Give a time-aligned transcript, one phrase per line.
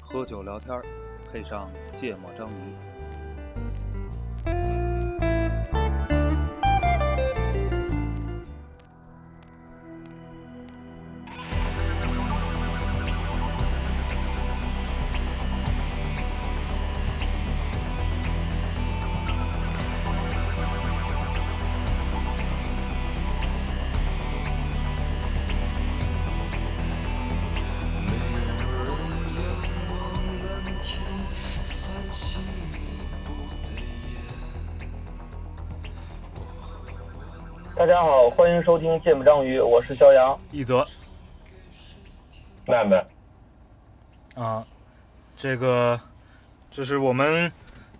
[0.00, 0.80] 喝酒聊天，
[1.30, 2.93] 配上芥末章鱼。
[38.36, 40.36] 欢迎收听《芥末章鱼》，我是肖阳。
[40.50, 40.84] 一泽。
[42.66, 43.06] 曼曼，
[44.34, 44.66] 啊，
[45.36, 46.00] 这个
[46.68, 47.50] 就是我们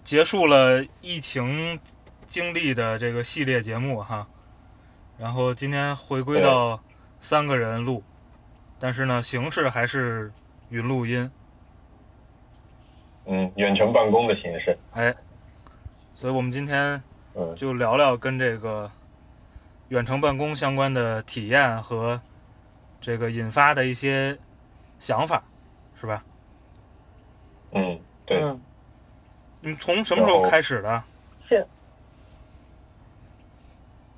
[0.02, 1.78] 结束了疫情
[2.26, 4.26] 经历的这个系列节目哈，
[5.16, 6.80] 然后今天回归到
[7.20, 8.02] 三个人录，
[8.80, 10.32] 但是呢，形式还是
[10.68, 11.30] 云录音，
[13.26, 15.14] 嗯，远程办公的形式，哎，
[16.12, 17.00] 所以我们今天
[17.34, 17.54] 嗯。
[17.54, 18.90] 就聊聊跟这个
[19.88, 22.20] 远程办公相关的体验和
[23.00, 24.36] 这个引发的一些
[24.98, 25.42] 想法，
[26.00, 26.24] 是吧？
[27.72, 28.60] 嗯，对，嗯，
[29.60, 31.02] 你从什么时候开始的？
[31.48, 31.66] 现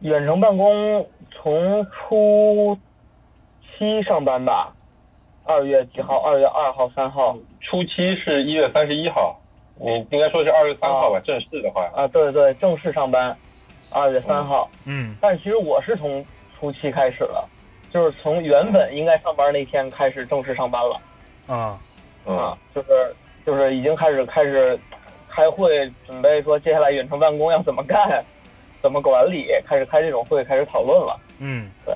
[0.00, 2.78] 远程办公从初
[3.78, 4.72] 七上班吧，
[5.44, 6.20] 二月几号？
[6.20, 9.40] 二月二号、三号初七是一月三十一号，
[9.80, 11.18] 你应该说是二月三号吧？
[11.24, 12.06] 正式的话，啊？
[12.08, 13.36] 对对，正式上班，
[13.96, 14.70] 二月三号。
[14.84, 16.24] 嗯但是其实我是从
[16.58, 17.48] 初七开始了，
[17.92, 21.00] 就是从原本应该上班那天开始正式上班了。
[21.46, 21.78] 啊
[22.26, 22.88] 嗯啊，就是
[23.46, 24.78] 就是已经开始开始
[25.28, 28.24] 开会，准备说接下来远程办公要怎么干，
[28.82, 31.94] 怎么管理，开始开这种会，开始讨论了，嗯，对，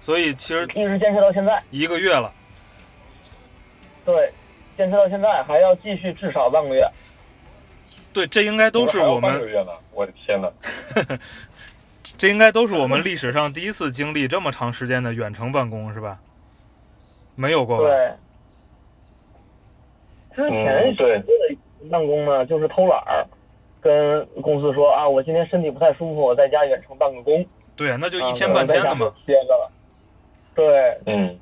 [0.00, 1.62] 所以其实一直坚持到现在。
[1.70, 2.32] 一个月了，
[4.04, 4.32] 对，
[4.76, 6.84] 坚持到现在还要继续至少半个月。
[8.12, 9.40] 对，这应该都是我们
[9.92, 10.50] 我的天呐，
[12.18, 16.18] 这应该都是我们历史上第一次经历这么长时间的远程办公，是吧？
[17.34, 17.84] 没有过吧？
[17.84, 18.12] 对，
[20.36, 21.22] 之前的
[21.90, 23.26] 办公呢，就是偷懒儿，
[23.80, 27.44] 跟公司说啊，我今天身体不太舒服，我在家远程办个工，
[27.74, 29.12] 对啊，那就啊一天半天的嘛。
[29.26, 29.72] 歇着了。
[30.54, 31.38] 对，嗯，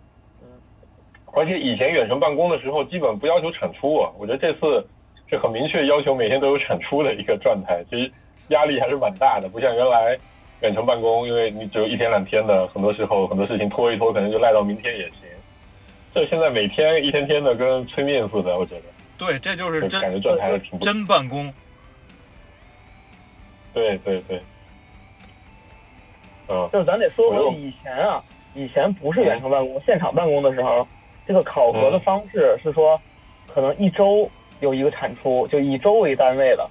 [1.32, 4.86] 而且以前远程办公的时候，基本不要求产出啊，我觉得这次
[5.30, 8.10] 是很明确要求每天都有产出的一个状态，其实
[8.48, 10.18] 压力还是蛮大的，不像原来
[10.60, 15.14] 远程办公，因为你只有一天两天的，很多时候很多事情拖一拖，可能就赖到明天也行。
[16.12, 18.82] 这现在每天一天天的跟催命似的，我觉得，
[19.16, 21.52] 对，这就是就感觉真状态还是挺不真办公。
[23.72, 24.42] 对对对，
[26.48, 28.20] 嗯就是咱得说回以前啊，
[28.56, 30.84] 以前不是远程办公，现场办公的时候，
[31.24, 33.00] 这个考核的方式是说，
[33.46, 34.28] 可能一周
[34.60, 36.68] 有一个产出，就以周为单位的，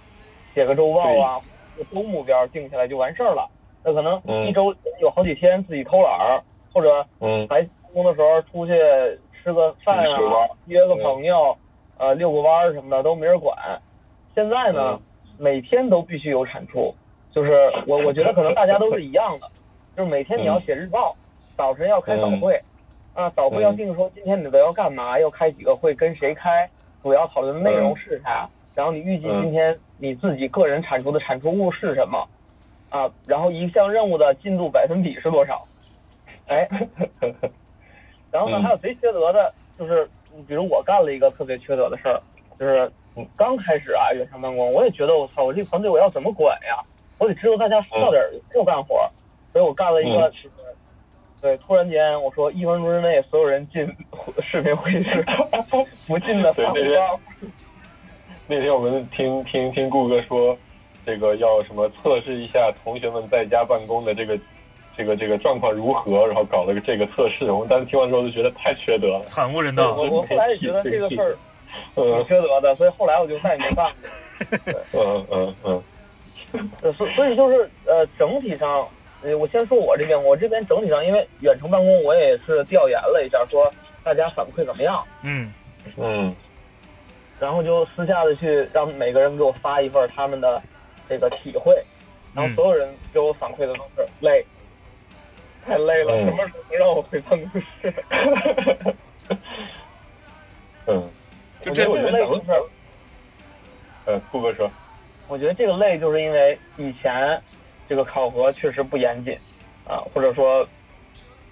[0.54, 1.42] 写个周报啊，
[1.78, 3.50] 个周目标定下来就完事儿了。
[3.84, 4.48] 那可能嗯。
[4.48, 6.42] 一周有好几天自己偷懒儿，
[6.74, 7.48] 或者嗯。
[7.50, 8.74] 来办公的时候出去
[9.42, 10.18] 吃个饭啊
[10.68, 11.58] 约个朋友，
[11.98, 13.58] 呃，遛个弯儿什么的都没人管。
[14.36, 15.00] 现在呢，
[15.38, 16.94] 每天都必须有产出，
[17.32, 19.48] 就是我 我觉得可能大家都是一样的，
[19.98, 21.16] 就是每天你要写日报，
[21.58, 22.60] 早晨要开早会，
[23.16, 26.70] 啊，早会要定说今天你都要干嘛，要开几个会，跟谁开，
[27.02, 32.28] 主要讨论的内容是啥，然后你预计今天你自己个人产出的产出物是什么，
[32.90, 35.66] 啊，然后一项任务的进度百分比是多少，
[36.48, 36.68] 哎，
[38.32, 40.08] 然后呢，嗯还有贼缺德的，就是
[40.48, 42.22] 比如我干了一个特别缺德的事儿，
[42.60, 42.92] 就是
[43.36, 46.84] 刚开始啊远程办公，我也觉得我操，我这个团队我要怎么管呀？
[47.18, 49.12] 我得知道大家说到点儿就干活儿，
[49.52, 50.32] 所以我干了一个
[51.42, 53.88] 对，突然间我说一分钟之内所有人进
[54.42, 55.24] 视频会议室，
[56.08, 57.20] 不进的对包。
[58.48, 60.58] 那天我们听听听顾哥说，
[61.06, 64.38] 这个要什么测试一下同学们在家办公的这个
[64.98, 67.50] 这个这个状况如何，然后搞了个这个测试。
[67.52, 69.24] 我们当时听完之后就觉得太缺德了。
[69.26, 69.96] 惨无人道。
[69.96, 71.38] 我我后来也觉得这个事儿
[71.96, 73.86] 挺嗯缺德的，所以后来我就再也没干
[74.92, 74.94] 过。
[75.06, 75.84] 嗯嗯嗯
[76.82, 78.86] 呃，所所以就是呃，整体上，
[79.22, 83.72] 呃，我先说我这边，我这边整体上，因为远程办公，我也是调研了一下，说
[84.04, 85.52] 大家反馈怎么样，嗯。
[85.98, 86.36] 嗯
[87.40, 90.62] 然后就私下的去让每个人给我发一份他们的
[91.08, 91.74] 这个体会，
[92.36, 92.56] 然后嗯。
[92.56, 94.46] 所有人给我反馈的都是累，
[95.66, 96.26] 太累了，嗯。
[96.26, 97.94] 什么时候能让我回办公室？
[100.88, 101.10] 嗯，
[101.62, 102.52] 就这我觉得累就是
[104.06, 104.70] 呃，顾哥说，
[105.28, 107.42] 我觉得这个累就是因为以前
[107.90, 109.34] 这个考核确实不严谨
[109.88, 110.64] 啊，或者说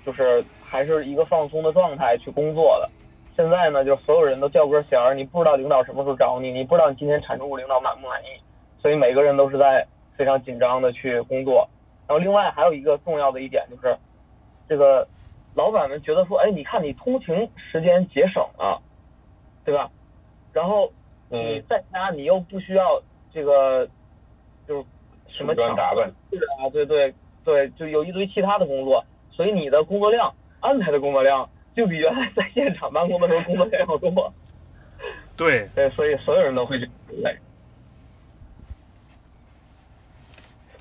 [0.06, 2.90] 就是还是一个放松的状态去工作的。
[3.36, 8.28] 现在呢，就是所有人都较根弦儿，你不知道领导什么时候找你，你不知道你今天产出物领导满不满意，
[8.80, 11.68] 所以每个人都是在非常紧张的去工作。
[12.08, 13.98] 然后另外还有一个重要的一点就是，
[14.70, 15.08] 这个
[15.56, 18.80] 老板们觉得说，哎，你看你通勤时间节省了，
[19.66, 19.90] 对吧？
[20.54, 20.92] 然后
[21.30, 23.02] 你嗯，在家你又不需要
[23.34, 23.88] 这个，
[24.68, 24.86] 就是
[25.38, 27.14] 什么梳妆打扮，是啊，对对
[27.46, 34.34] 对，就有一堆其他的工作，所以你的工作量安排的工作量就比原来在现场办公的时候工作量要多。
[35.38, 37.38] 对，对，所以所有人都会觉得累。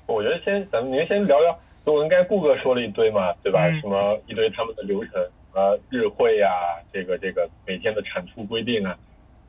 [0.07, 3.67] 我觉得先咱们您先聊聊，就我应该顾哥说了一堆嘛，对吧？
[3.67, 5.13] 嗯什么一堆他们的流程，
[5.53, 6.49] 呃，日会呀、
[6.91, 8.97] 这个这个每天的产出规定啊。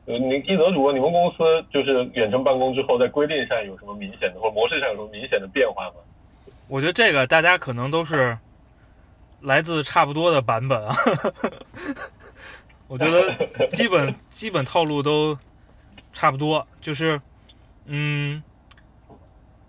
[0.09, 1.37] 呃，你一泽主播，你们公司
[1.71, 5.97] 就是远程办公之后，在规定上有什么明显的或者模式上有什么明显的变化吗？
[6.67, 8.35] 我觉得这个大家可能都是
[9.41, 10.95] 来自差不多的版本啊。
[12.87, 15.37] 我觉得基本 基本套路都
[16.11, 17.21] 差不多，就是
[17.85, 18.41] 嗯，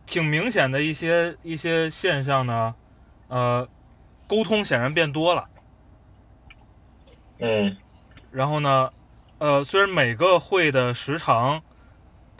[0.06, 2.74] 挺明显的一些一些现象呢，
[3.28, 3.68] 呃，
[4.26, 5.46] 沟通显然变多了。
[7.40, 7.76] 嗯
[8.30, 8.90] 然后呢，
[9.40, 11.62] 呃，虽然每个会的时长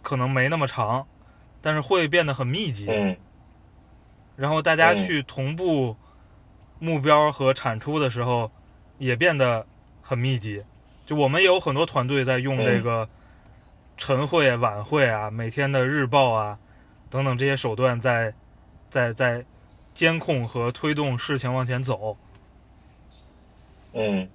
[0.02, 1.06] 可能没那么长，
[1.62, 2.87] 但是会变得很密集。
[2.91, 3.17] 嗯
[4.37, 5.97] 然后大家嗯去同步
[6.79, 8.50] 目标和产出的时候，
[8.97, 9.67] 也变得
[10.00, 10.62] 很密集。
[11.05, 13.06] 就我们也有很多团队在用嗯这个
[13.99, 16.58] 晨会、晚会啊、每天的日报啊
[17.11, 18.32] 等等这些手段在，
[18.88, 19.44] 在在
[19.93, 22.17] 监控和推动事情往前走。
[23.93, 24.26] 嗯，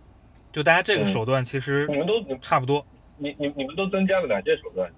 [0.55, 2.85] 就大家这个嗯手段其实你们都差不多。
[3.17, 4.89] 你你你们都增加了哪些手段？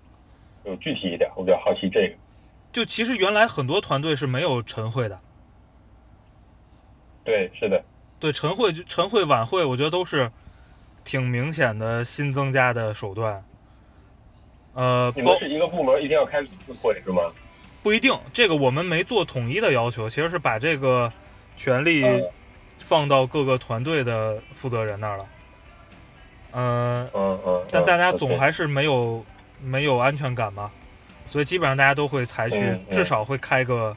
[0.64, 2.14] 就具体一点，我比较好奇这个。
[2.72, 5.20] 就其实原来很多团队是没有晨会的，
[7.24, 7.84] 对，是的，
[8.20, 10.32] 对晨会、晨会、晚会，我觉得都是
[11.04, 13.44] 挺明显的新增加的手段。
[14.76, 17.24] 呃，你们是一个部门一定要开几次会是吗？
[17.82, 21.12] 不一定，这个我们没做统一的要求，其实是把这个
[21.56, 22.24] 权利嗯
[22.78, 25.26] 放到各个团队的负责人那儿了。
[26.58, 27.66] 嗯、嗯嗯。
[27.72, 29.24] 但大家嗯总还是没有
[29.62, 30.72] 没有安全感嘛，
[31.28, 33.96] 所以基本上大家都会采取至少会开个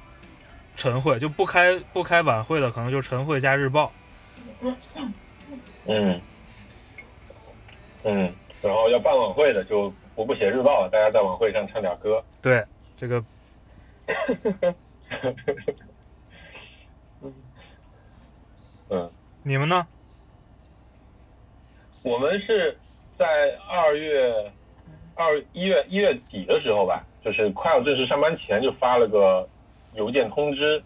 [0.77, 3.91] 晨会，就不开不开晚会的，可能就晨会加日报。
[5.87, 6.21] 嗯，
[8.05, 12.23] 嗯，然后要办晚会的就不不写日报了，大家在晚会上唱点歌。
[12.43, 12.65] 对，
[12.97, 13.25] 这个
[18.91, 19.11] 嗯，
[19.43, 19.87] 你们呢？
[22.03, 22.77] 我们是
[23.19, 23.27] 在
[23.69, 24.33] 二月
[25.15, 29.47] 二一月一月底的时候吧，就是快要正式上班前就发了个
[29.95, 30.83] 邮件通知，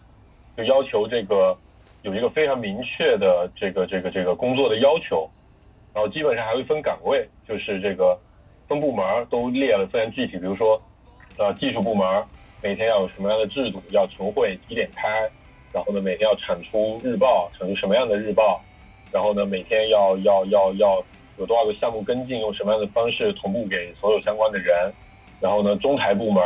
[0.57, 1.57] 就要求这个
[2.01, 5.29] 有一个非常明确的这个这个这个工作的要求，
[5.93, 8.19] 然后基本上还会分岗位，就是这个
[8.67, 10.81] 分部门都列了非常具体，比如说
[11.37, 12.05] 呃技术部门
[12.61, 15.29] 每天要有什么样的制度，要晨会几点开，
[15.71, 18.61] 然后呢每天要产出日报，产出什么样的日报，
[19.15, 21.01] 然后呢每天要要要要
[21.37, 24.91] 有多少个项目跟进，用什么样的方式同步给所有相关的人，
[25.39, 26.43] 然后呢中台部门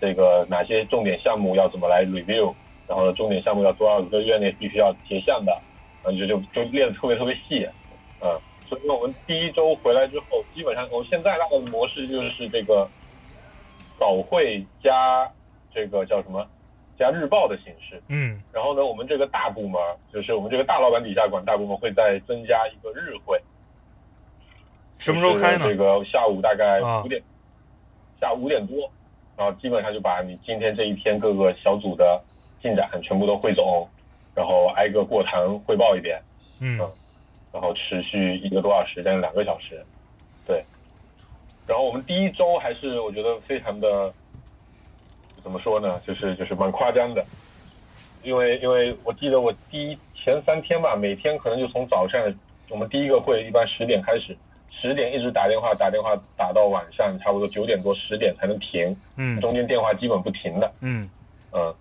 [0.00, 2.54] 这个哪些重点项目要怎么来 review，
[2.86, 5.50] 然后呢重点项目要多少个月内必须要结项的，
[6.04, 7.64] 然后就就就列的特别特别细，
[8.20, 12.88] 啊、所以我们第一周回来之后，基本上我们现在大概的模式就是这个
[13.98, 15.28] 早会加
[15.74, 16.46] 这个叫什么
[16.98, 18.40] 加日报的形式，嗯。
[18.52, 19.80] 然后呢，我们这个大部门
[20.12, 23.40] 就是我们这个大老板底下管大部门会再增加一个日会，
[24.98, 25.64] 什么时候开呢？
[25.66, 27.02] 这个下午大概啊。
[27.02, 27.22] 五点，
[28.20, 28.90] 下午五点多，
[29.36, 32.22] 然后基本上就把你今天这一天各个小组的
[32.62, 33.88] 进展全部都汇总，
[34.34, 36.22] 然后挨个过堂汇报一遍，
[36.60, 36.78] 嗯。
[37.52, 39.80] 然后持续一个多小时，将近两个小时，
[40.44, 40.64] 对。
[41.68, 44.12] 然后我们第一周还是我觉得非常的，
[45.44, 47.22] 怎么说呢，就是就是蛮夸张的，
[48.22, 52.18] 因为因为我记得我第一前三天吧，每天可能就从早上
[52.70, 54.34] 我们第一个会一般十点开始，
[54.70, 59.38] 十点一直打电话打电话打到晚上差不多九点多十点才能停，嗯。
[59.40, 61.08] 中间电话基本不停的，嗯。
[61.52, 61.72] 嗯，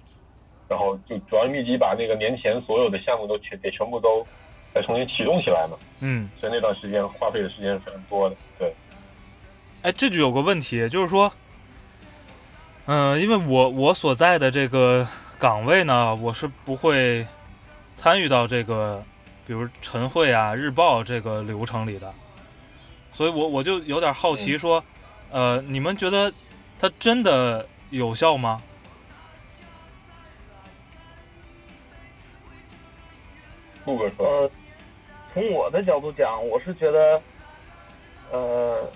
[0.68, 4.28] 然后就主要是密集把那个年前所有的项目都全得全部都
[4.68, 6.30] 再重新启动起来嘛，嗯。
[6.38, 8.36] 所以那段时间花费的时间是非常多的。
[8.60, 8.74] 对，
[9.84, 11.32] 哎，这就有个问题，就是说，
[12.86, 15.08] 嗯、因为我我所在的这个
[15.40, 17.26] 岗位呢，我是不会
[17.96, 19.02] 参与到这个，
[19.48, 22.14] 比如晨会啊、日报这个流程里的，
[23.12, 24.84] 所以我我就有点好奇，说，
[25.32, 26.32] 呃，你们觉得
[26.78, 28.62] 它真的有效吗？
[33.86, 34.52] 顾哥说，呃，
[35.34, 37.22] 从我的角度讲，我是觉得，
[38.32, 38.90] 呃，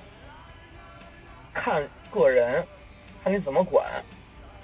[1.54, 2.66] 看个人，
[3.28, 3.86] 看你怎么管。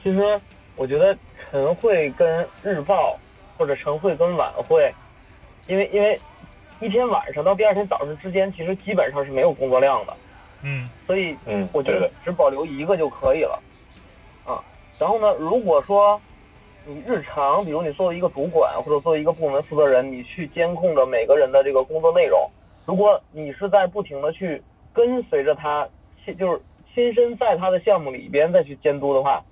[0.02, 0.40] 其实
[0.78, 1.16] 我觉得
[1.52, 3.20] 晨会跟日报
[3.58, 4.94] 或者晨会跟晚会，
[5.68, 6.18] 因为因为
[6.80, 10.14] 一天晚上到第二天早上之间，其实基本上是没有工作量的，
[10.64, 13.62] 嗯所以嗯，我觉得，只保留一个就可以了，
[14.46, 14.64] 啊。
[14.98, 16.20] 然后呢，如果说
[16.86, 22.50] 你日常，比如你作为一个主管或者作为一个部门负责人，你去监控着每个人的这个工作内容，
[22.86, 25.86] 如果你是在不停的去跟随着他，
[26.24, 26.62] 亲就是
[26.94, 29.44] 亲身在他的项目里边再去监督的话，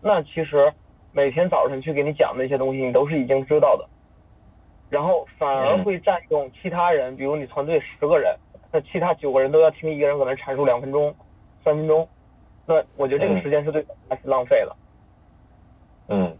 [0.00, 0.72] 那其实
[1.12, 3.86] 每天早晨去给你讲的那些东西，你都是已经知道的，
[4.88, 5.84] 然后反而嗯。
[5.84, 8.34] 会占用其他人，比如你团队十个人，
[8.72, 11.14] 那其他九个人都要听一个人可能阐述两分钟、
[11.64, 12.08] 三分钟，
[12.66, 13.42] 那我觉得这个嗯。
[13.42, 14.76] 时间是对大家是浪费了。
[16.08, 16.36] 嗯，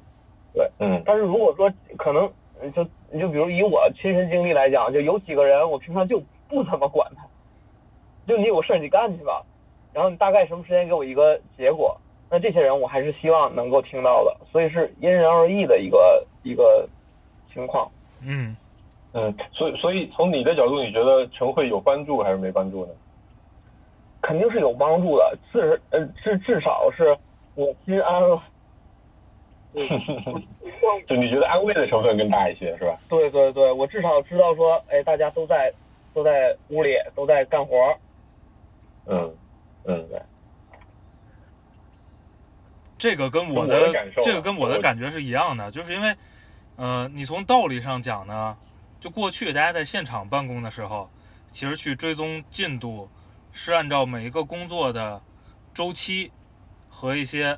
[0.55, 1.03] 对，嗯。
[1.05, 2.33] 但是如果说可能，
[2.63, 7.27] 嗯就你就比如以我亲身经历来讲，就有几个人我平常就不怎么管他，
[8.27, 9.45] 就你有事儿你干去吧，
[9.97, 11.97] 然后你大概什么时间给我一个结果，
[12.31, 16.87] 那这些人我还是希望能够听到的，所以是因人而异的一个一个
[17.50, 17.91] 情况。
[18.21, 18.55] 嗯，
[19.15, 22.93] 嗯，所以所以从你的角度，你觉得晨会有帮助还是没帮助呢？
[24.21, 27.17] 肯定是有帮助的，至呃至至少是
[27.55, 28.43] 我心安了。
[31.09, 32.99] 就你觉得安慰的成分更大一些，是吧？
[33.09, 35.73] 对对对，我至少知道说，哎，大家都在
[36.12, 37.97] 都在屋里都在干活儿。
[39.87, 40.23] 嗯对，
[42.99, 46.16] 这个跟我的这个跟我的感觉是一样的，就是因为，
[46.76, 48.57] 呃，你从道理上讲呢，
[49.00, 51.11] 就过去大家在现场办公的时候，
[51.50, 53.09] 其实去追踪进度
[53.52, 55.23] 是按照每一个工作的
[55.73, 56.33] 周期
[56.88, 57.55] 和一些，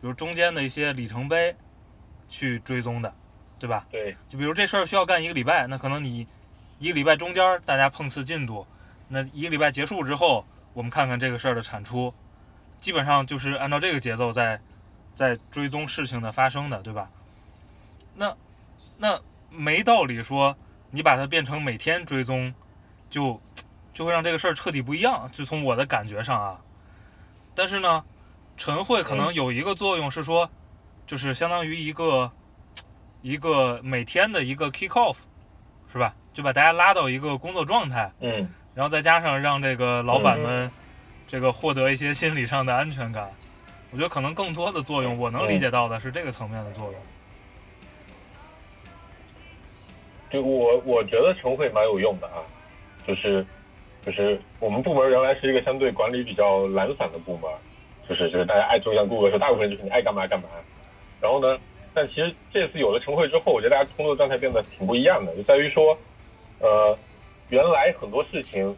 [0.00, 1.56] 比如中间的一些里程碑
[2.28, 3.12] 去追踪的，
[3.58, 3.86] 对吧？
[3.90, 6.26] 对，就比如这事儿需要干一个礼拜，那可能你
[6.78, 8.66] 一个礼拜中间大家碰次进度，
[9.08, 10.44] 那一个礼拜结束之后，
[10.78, 12.14] 我们看看这个事儿的产出，
[12.78, 14.60] 基本上就是按照这个节奏在
[15.12, 17.10] 在追踪事情的发生的，对吧？
[18.14, 18.32] 那
[18.96, 19.20] 那
[19.50, 20.56] 没道理说
[20.92, 22.54] 你把它变成每天追踪，
[23.10, 23.40] 就
[23.92, 25.28] 就会让这个事儿彻底不一样。
[25.32, 26.60] 就从我的感觉上啊，
[27.56, 28.04] 但是呢，
[28.56, 30.48] 晨会可能有一个作用是说，
[31.08, 32.30] 就是相当于一个
[33.20, 35.16] 一个每天的一个 kick off，
[35.92, 36.14] 是吧？
[36.32, 40.70] 就把大家拉到一个工作状态，嗯然后再加上让这个老板们
[41.26, 43.28] 这个获得一些心理上的安全感，
[43.90, 46.94] 我觉得可能更多的作用，我能理解到的是这个层面的作用。
[50.30, 52.38] 就我我觉得晨会蛮有用的啊，
[53.04, 53.44] 就是
[54.06, 57.50] 就是我们部门原来是一个相对管理比较懒散的部门，
[58.08, 60.46] 就是就是大家爱就像顾哥说，大部分就是你爱干嘛干嘛。
[61.20, 61.58] 然后呢，
[61.92, 65.98] 但其实这次有了晨会之后，我觉得大家工作状态变得挺不一样的，就在于说，
[66.60, 66.96] 呃，
[67.48, 68.76] 原来很多事情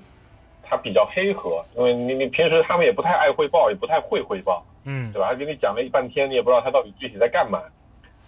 [0.62, 5.28] 它比较黑盒，因为你你平时他们也不太爱汇报，也不太会汇报，嗯对吧？
[5.30, 7.60] 他给你讲了一半天，你也不知道他到底具体在干嘛。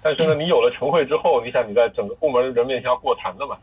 [0.03, 3.57] 但是呢，你有了晨会之后，你想你在整个部门人面前要过谈的嘛，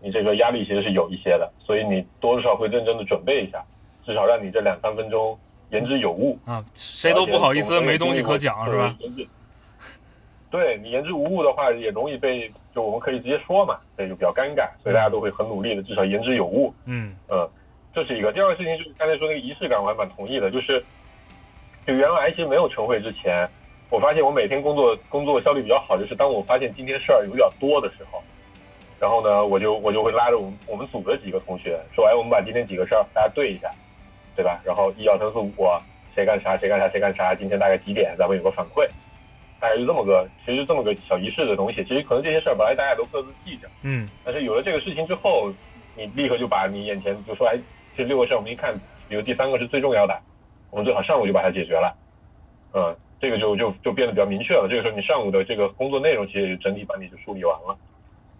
[0.00, 3.64] 你这个压力其实是有一些的，所以你多少会认真的准备一下，
[4.04, 5.38] 至少让你这两三分钟
[5.70, 6.36] 言之有物。
[6.44, 8.96] 啊，谁都不好意思没东西可讲，是吧？？
[10.50, 16.72] 对你言之无物的话，也容易被就我们可以直接说嘛，这就比较尴尬，所以大家都会很努力的，至少言之有物。
[16.84, 17.48] 嗯嗯，
[17.92, 18.32] 这是一个。
[18.32, 20.80] 第二个事情就是刚才说那个仪式感，我还蛮同意的，就是
[21.86, 23.48] 就原来其实没有晨会之前，
[23.90, 28.22] 我发现我每天工作工作效率比较好，就是当我发现今天事儿有点多的时候，
[29.00, 33.70] 然后呢，我就我就会拉着我们我们组的几个同学说，哎，我们把今天几个事儿大家对一下，
[34.36, 34.60] 对吧？
[34.64, 35.52] 然后一二三四五，
[36.14, 38.88] 谁干啥谁干啥谁干啥，今天大概几点，咱们有个反馈，
[39.60, 41.84] 大概就这么个，其实这么个小仪式的东西。
[41.84, 43.68] 其实可能这些事儿本来大家都各自记着。
[43.82, 45.52] 嗯但是有了这个事情之后，
[45.96, 47.58] 你立刻就把你眼前就说，哎，
[47.96, 48.74] 这六个事儿我们一看，
[49.08, 50.18] 比如第三个是最重要的，
[50.70, 51.94] 我们最好上午就把它解决了。
[52.72, 54.66] 嗯，这个就就就变得比较明确了。
[54.70, 57.78] 这个时候你上午的这个工作内容其实也整体把你就梳理完了。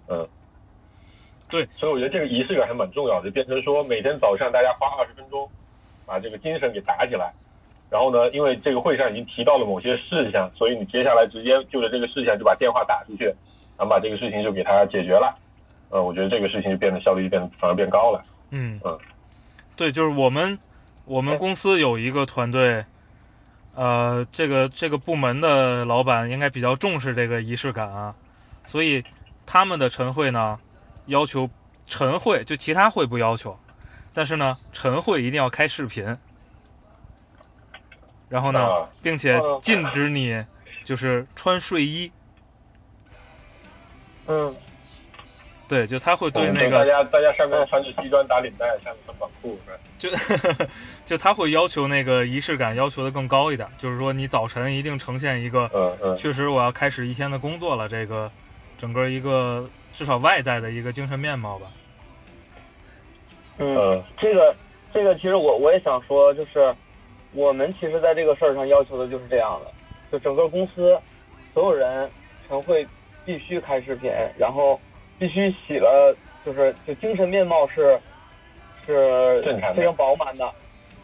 [0.08, 0.28] 嗯，
[1.50, 5.50] 对，所以我觉得这个仪式感还蛮重要的，就变成说每天早上大家花二十分钟，
[6.06, 7.32] 把这个精神给打起来。
[7.90, 13.24] 然后呢，因为这个会上已经提到了某些事项，所以你接下来直接就着这个事项就把电话打出去，
[13.76, 15.36] 然后把这个事情就给它解决了。
[15.88, 18.22] 呃，我觉得这个事情就变得效率就变反而变高了。
[18.50, 18.96] 嗯嗯，
[19.74, 20.56] 对，就是我们
[21.04, 22.84] 我们公司有一个团队，
[23.74, 28.14] 呃，这个这个部门的老板应该比较重视这个仪式感啊，
[28.66, 29.02] 所以
[29.44, 30.56] 他们的晨会呢，
[31.06, 31.50] 要求
[31.86, 33.58] 晨会就其他会不要求，
[34.14, 36.16] 但是呢，晨会一定要开视频。
[38.30, 40.42] 然后呢，啊并且嗯禁止你
[40.84, 42.10] 就是穿睡衣。
[44.26, 44.54] 嗯，
[45.68, 49.78] 对，就他会对嗯那个大家大家上面穿着西装打领带，下面穿短裤，是吧？
[49.98, 50.66] 就
[51.04, 58.30] 就他会要求那个仪式感要求的更高一点，就是说你早晨一定呈现一个嗯嗯确实我要开始一天的工作了，这个
[58.78, 61.66] 整个一个至少外在的一个精神面貌吧。
[63.58, 64.54] 嗯，嗯这个
[64.94, 66.74] 这个其实我我也想说，就是
[67.32, 69.72] 我们其实在这个事儿上要求的就是这样的，
[70.12, 70.98] 就整个公司
[71.54, 72.10] 所有人
[72.48, 72.86] 晨会
[73.24, 74.78] 必须开视频，然后
[75.18, 77.98] 必须洗了，就是就精神面貌是
[78.86, 79.42] 是
[79.76, 80.50] 非常饱满的，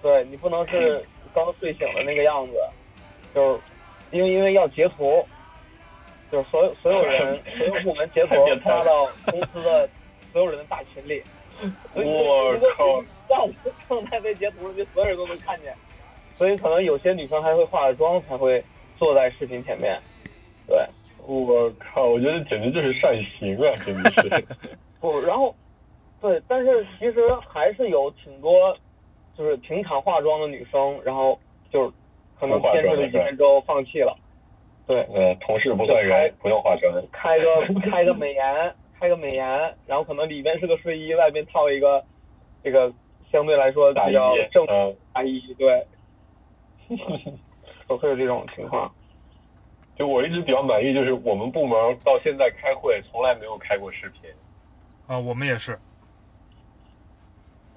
[0.02, 1.04] 对你不能是
[1.34, 2.52] 刚睡醒的那个样子，
[3.34, 3.60] 就是
[4.10, 5.24] 因为因为要截图。
[6.28, 9.88] 就是所有所有人 所有部门截图发到公司的
[10.32, 11.22] 所有人的大群里，
[11.94, 13.52] 我靠 让我
[13.88, 15.72] 正在被截图，就所有人都能看见。
[16.36, 18.62] 所以可能有些女生还会化着妆才会
[18.96, 19.98] 坐在视频前面。
[20.66, 20.78] 对，
[21.26, 24.46] 我靠，我觉得简直就是善行啊，简直是。
[25.00, 25.54] 不，然后
[26.20, 28.76] 对，但是其实还是有挺多
[29.36, 31.38] 就是平常化妆的女生，然后
[31.70, 31.92] 就是
[32.38, 34.16] 可能坚持了几天之后放弃了。
[34.86, 36.92] 对，呃，同事不算人，不用化妆。
[37.12, 39.46] 开个开个美颜，开个美颜，
[39.86, 42.04] 然后可能里边是个睡衣，外边套一个
[42.62, 42.92] 这个
[43.30, 45.95] 相对来说比较正嗯，大衣，对，都
[47.88, 48.92] 会有这种情况。
[49.96, 54.30] 就我一直比较满意，就是我们部门到现在开会从来没有开过视频，
[55.06, 55.78] 啊，我们也是。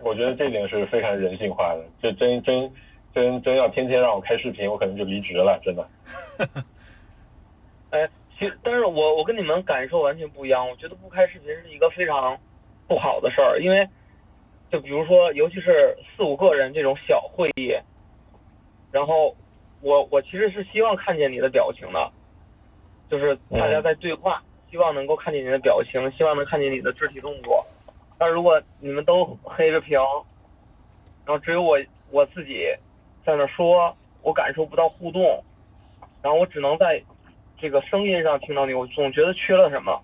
[0.01, 1.85] 我觉得这点是非常人性化的。
[2.01, 2.71] 这真真
[3.13, 5.89] 真真要天天让我开视频，我可能就离职了，真的。
[7.91, 10.69] 哎，其实，但是我我跟你们感受完全不一样。
[10.69, 12.37] 我觉得不开视频是一个非常
[12.87, 13.87] 不好的事儿，因为
[14.69, 17.73] 就比如说，尤其是四五个人这种小会议，
[18.91, 19.35] 然后
[19.81, 22.11] 我我其实是希望看见你的表情的，
[23.09, 27.65] 就是大家在对话，希望能够看见你的表情，希望能看见你的肢体动作。
[28.17, 29.99] 但如果你们都黑着屏，
[31.25, 31.79] 然后只有我
[32.11, 32.65] 我自己
[33.25, 35.43] 在那说，我感受不到互动，
[36.21, 37.01] 然后我只能在
[37.57, 40.01] 这个声音上听到你，我总觉得缺了什么。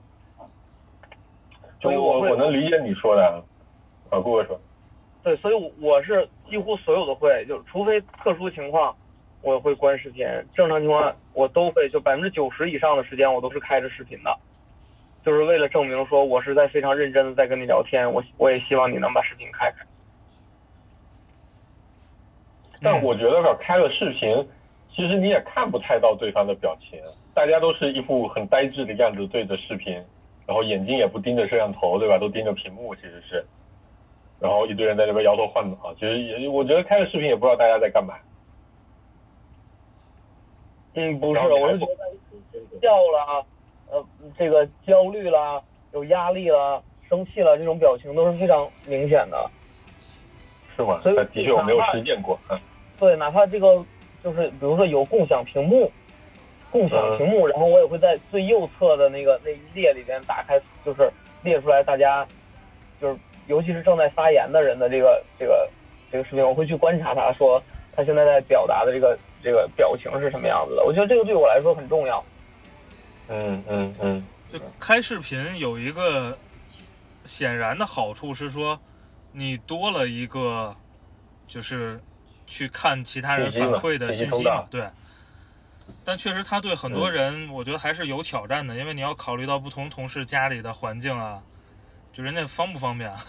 [1.80, 3.42] 就我所以我我能理解你说的啊，
[4.12, 4.60] 啊，顾哥说，
[5.26, 8.96] 对，所以我我是几乎所有的会，就除非特殊情况，
[9.42, 10.24] 我会关视频。
[10.54, 14.38] 正常情况我都会，就百分之九十以上的时间我都是开着视频的，
[15.26, 18.14] 就是为了证明说我是在非常认真的在跟你聊天。
[18.14, 19.84] 我我也希望你能把视频开开。
[22.84, 24.48] 但我觉得吧，开了视频，
[24.96, 27.02] 其实你也看不太到对方的表情，
[27.34, 29.96] 大家都是一副很呆滞的样子对着视频，
[30.46, 32.20] 然后眼睛也不盯着摄像头，对吧？
[32.20, 33.44] 都盯着屏幕，其实是，
[34.40, 38.16] 然后一堆人在那边摇头晃脑，其实也我觉得开了视频也不知道大家在干嘛。
[40.94, 43.46] 嗯，不是，我是觉得笑了，
[43.92, 44.06] 呃，
[44.38, 45.62] 这个焦虑啦，
[45.94, 49.50] 有压力啦，生气了，这种表情都是非常明显的。
[50.76, 51.00] 是吗？
[51.02, 52.60] 所的确我没有实践过啊。
[53.00, 53.84] 对，哪怕这个
[54.24, 55.92] 就是比如说有共享屏幕，
[56.72, 61.10] 共享屏幕，然后我也会在最右侧的那个那一列里边打开，就是
[61.44, 62.26] 列出来大家，
[63.02, 65.70] 就是尤其是正在发言的人的这个这个
[66.12, 67.62] 这个视频，我会去观察他说
[67.96, 70.84] 他现在在表达的这个这个表情是什么样子的。
[70.84, 72.24] 我觉得这个对我来说很重要。
[73.28, 76.38] 嗯嗯嗯，就开视频有一个
[77.24, 78.80] 显然的好处是说，
[79.32, 80.76] 你多了一个
[81.48, 82.00] 就是
[82.46, 84.88] 去看其他人反馈的信息嘛，对。
[86.04, 91.42] 但确实，他对很多人，我觉得还是有挑战的，因为你要考虑到不同同事家里的环境啊，
[92.16, 93.18] 就人家方不方便啊？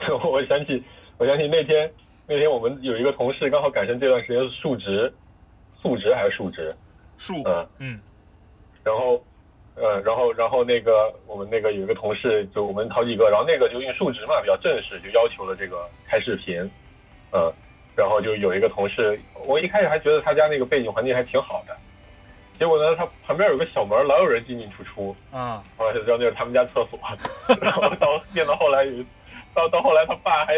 [0.24, 0.82] 我想起
[1.16, 1.88] 我想起那天
[2.26, 5.12] 那天我们有一个同事刚好赶上这段时间是数值，
[5.80, 6.74] 数值还是数值？
[7.18, 8.00] 数，嗯嗯
[8.82, 9.22] 然后，
[9.76, 16.58] 呃，然后，然后那个我们那个有一个同事，就我们好几个，然后那个就因为数值嘛比较正式，就要求了这个开视频，
[17.30, 17.52] 嗯，
[17.94, 21.76] 然后就有一个同事，我一开始还觉得他家那个背景环境还挺好的，
[22.60, 27.00] 结果呢，他旁边有个小门，老有人进进出出，啊，后来才知道那是他们家厕所，
[27.58, 29.02] 然后到变到后来有，
[29.54, 30.54] 到到后来他爸还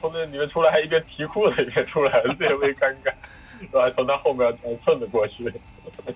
[0.00, 3.12] 从那里面出来，还一边提裤子一边出来，略微尴尬，
[3.72, 5.52] 然后还从他后面才蹭着过去，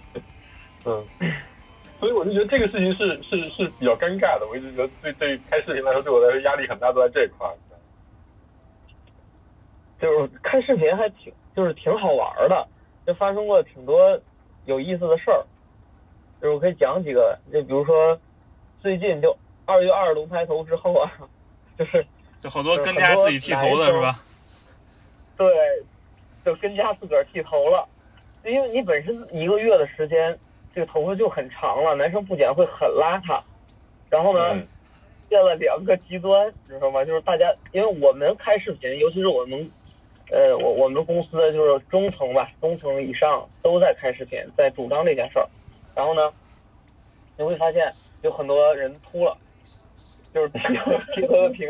[0.86, 1.04] 嗯，
[1.98, 7.52] 所以我就觉得这个事情是是是比较尴尬的，我一直觉得对对拍视频来说，对我来说压力很大，都在这一块儿。
[10.00, 12.68] 就是看视频还挺就是挺好玩的，
[13.04, 14.16] 就发生过挺多
[14.66, 15.44] 有意思的事儿。
[16.40, 18.18] 就是我可以讲几个，就比如说
[18.80, 21.10] 最近就二月二龙抬头之后啊，
[21.78, 22.04] 就是
[22.40, 24.20] 就好多跟家自己剃头的是吧？
[25.36, 25.46] 对，
[26.44, 27.88] 就跟家自个儿剃头了，
[28.44, 30.38] 因为你本身一个月的时间，
[30.74, 33.40] 这个头发就很长了，男生不剪会很邋遢。
[34.10, 34.66] 然后呢，嗯
[35.30, 37.02] 见了两个极端，你知道吗？
[37.02, 39.70] 就是大家，因为我们开视频，尤其是我们，
[40.30, 45.46] 呃，我我们公司的就是中层吧，中层以上都在开视频，在主张这件事儿。
[45.94, 46.32] 然后呢，
[47.36, 49.36] 你会发现有很多人秃了，
[50.32, 50.58] 就是剃
[51.14, 51.68] 剃头的平，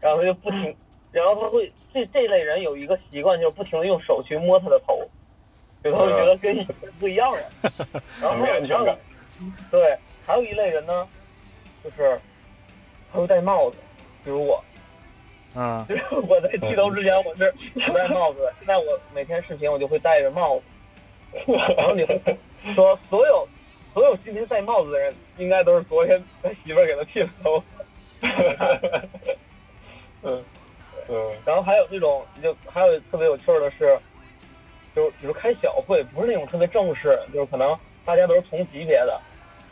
[0.00, 0.76] 然后他就不停，
[1.12, 5.00] 然后他会这这类人有一个习惯，就是不停的用手去摸他的头，
[5.84, 7.38] 有时候觉得跟以前不一样了。
[8.20, 8.96] 然后没安全感。
[9.70, 11.08] 对，还有一类人呢，
[11.82, 12.20] 就是
[13.12, 13.76] 他会戴帽子，
[14.24, 14.62] 比如我，
[15.56, 20.64] 嗯就是我在剃头之前我是不戴帽子的，现在我每天视频我就会戴着帽子。
[21.46, 22.20] 对然后你会
[22.74, 23.46] 说，所有
[23.92, 27.62] 所有今天戴帽子的人，应该都是昨天他媳妇儿给他剃的头。
[30.22, 30.42] 嗯
[31.08, 33.98] 嗯然后还有那种，就还有特别有趣儿的是，
[34.94, 39.20] 就是比如开小会，不是那种特别正式，就是可能大家都是同级别的，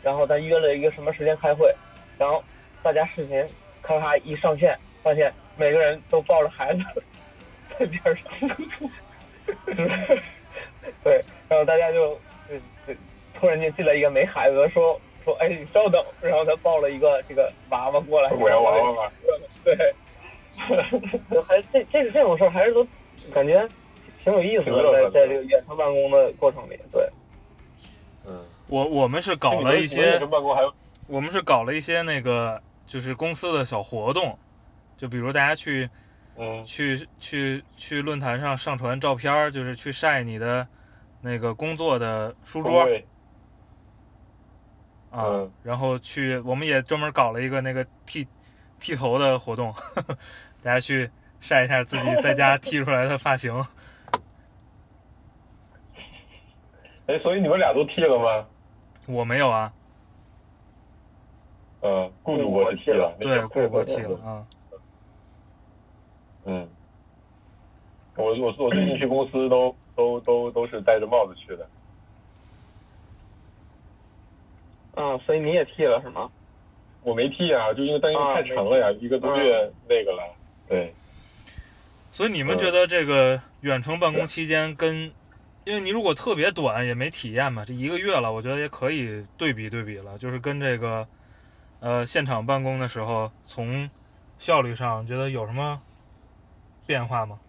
[0.03, 1.73] 然后咱约了一个什么时间开会，
[2.17, 2.43] 然后
[2.83, 3.43] 大家视频
[3.81, 6.81] 咔咔一上线，发现每个人都抱着孩子
[7.79, 8.57] 在边上，
[11.03, 12.13] 对，然后大家就
[12.47, 12.55] 就
[12.87, 12.99] 就
[13.33, 18.93] 突然间进来一个没孩子的说说，哎，你稍等，然后他抱了一个这个娃娃过来，我要娃娃。
[18.93, 19.11] 嘛。
[19.63, 19.75] 对，
[21.47, 22.85] 还这这这种事儿还是都
[23.33, 23.67] 感觉
[24.23, 25.09] 挺有意思的，的。
[25.09, 27.09] 在在这个远程办公的过程里，对，
[28.27, 30.73] 嗯，我我们是搞了一些远程办公还有
[31.07, 34.37] 我们是搞了一些那个就是公司的小活动，
[35.03, 35.89] 就比如大家去
[36.37, 40.65] 嗯去去去论坛上上传照片儿，就是去晒你的
[41.19, 42.83] 那个工作的书桌
[45.11, 48.25] 啊，嗯然后去我们也专门搞了一个那个剃
[48.79, 49.75] 剃头的活动，
[50.63, 51.11] 大家去
[51.41, 53.53] 晒一下自己在家剃出来的发型。
[57.07, 58.47] 哎，所以你们俩都剃了吗？
[59.09, 59.73] 我没有啊，
[61.81, 64.47] 嗯，顾主播是剃了，那对，个顾我对对剃了啊。
[66.45, 66.67] 嗯，
[68.15, 71.67] 我我我最近去公司都都都都是戴着帽子去的。
[74.95, 76.29] 嗯，所以你也剃了是吗？
[77.01, 80.23] 我没剃啊，就因为但因为啊太长了呀，一个多月那个了。
[80.69, 80.93] 对，
[82.11, 85.11] 所以你们觉得这个远程办公期间跟，
[85.65, 91.05] 因为你如果特别短也没体验嘛，这一个月了，我觉得也可以对比对比了，就是跟这个，
[91.81, 93.89] 呃，现场办公的时候，从
[94.37, 95.81] 效率上觉得有什么
[96.85, 97.39] 变化吗？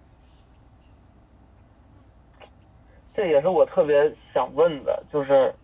[3.14, 5.54] 这也是我特别想问的，就是，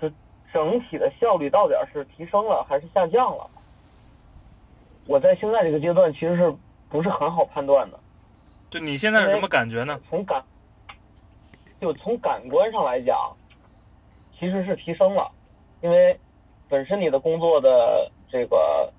[0.00, 0.10] 就
[0.52, 3.48] 整体的效率到底是提升了还是下降了？
[5.06, 6.54] 我在现在这个阶段其实是
[6.88, 7.98] 不是很好判断的。
[8.70, 10.00] 就你现在是什么感觉呢？
[10.08, 10.42] 从感，
[11.80, 13.34] 就从感官上来讲，
[14.38, 15.30] 其实是提升了，
[15.82, 16.18] 因为
[16.68, 18.92] 本身你的工作的这个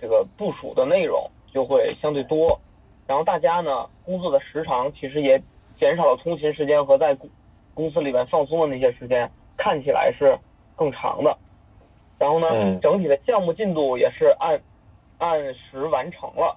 [0.00, 2.58] 这个部署的内容就会相对多，
[3.06, 5.40] 然后大家呢工作的时长其实也
[5.78, 7.30] 减少了通勤时间和在公
[7.74, 10.38] 公司里面放松的那些时间，看起来是
[10.76, 11.36] 更长的。
[12.18, 14.60] 然后呢，嗯整体的项目进度也是按
[15.18, 16.56] 按时完成了，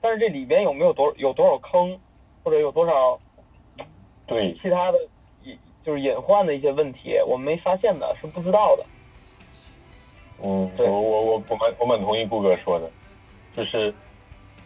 [0.00, 1.98] 但是这里边有没有多有多少坑，
[2.44, 3.18] 或者有多少
[4.26, 4.98] 对，其他的
[5.44, 8.84] 隐就是隐患的一些问题，我们没发现的，是不知道的。
[10.42, 12.90] 嗯，对我我我我蛮我蛮同意顾哥说的，
[13.56, 13.92] 就是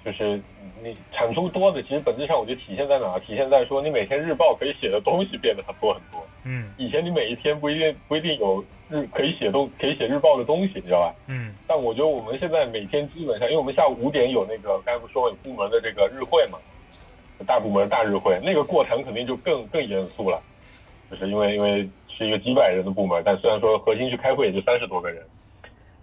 [0.04, 0.40] 就是
[0.82, 3.18] 你产出多的，其实本质上我觉得体现在哪？
[3.18, 6.20] 体现在说你每天日报可以写的东西变得很多很多。
[6.44, 11.14] 嗯以前你每一天不一定不一定有日可以写东可以写日报的东西，你知道吧？
[11.28, 16.58] 嗯但我觉得我们现在每天基本上，因为我们下午五点有那个刚才不说有部门的这个日会嘛，
[17.46, 20.42] 大部门大日会，那个过程肯定就更更严肃了，
[21.10, 25.24] 就是因为因为是一个几百人的部门，但虽然说核心去开会也就三十多个人，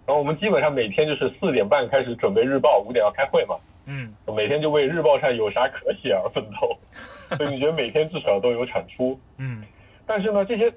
[0.06, 6.76] 然后我们基本上每天就是四点半开始准备日报，五点要开会嘛，嗯每天就为日报上有啥可写而奋斗，
[7.36, 9.62] 所以你觉得每天至少都有产出，嗯，
[10.06, 10.72] 但是呢，这些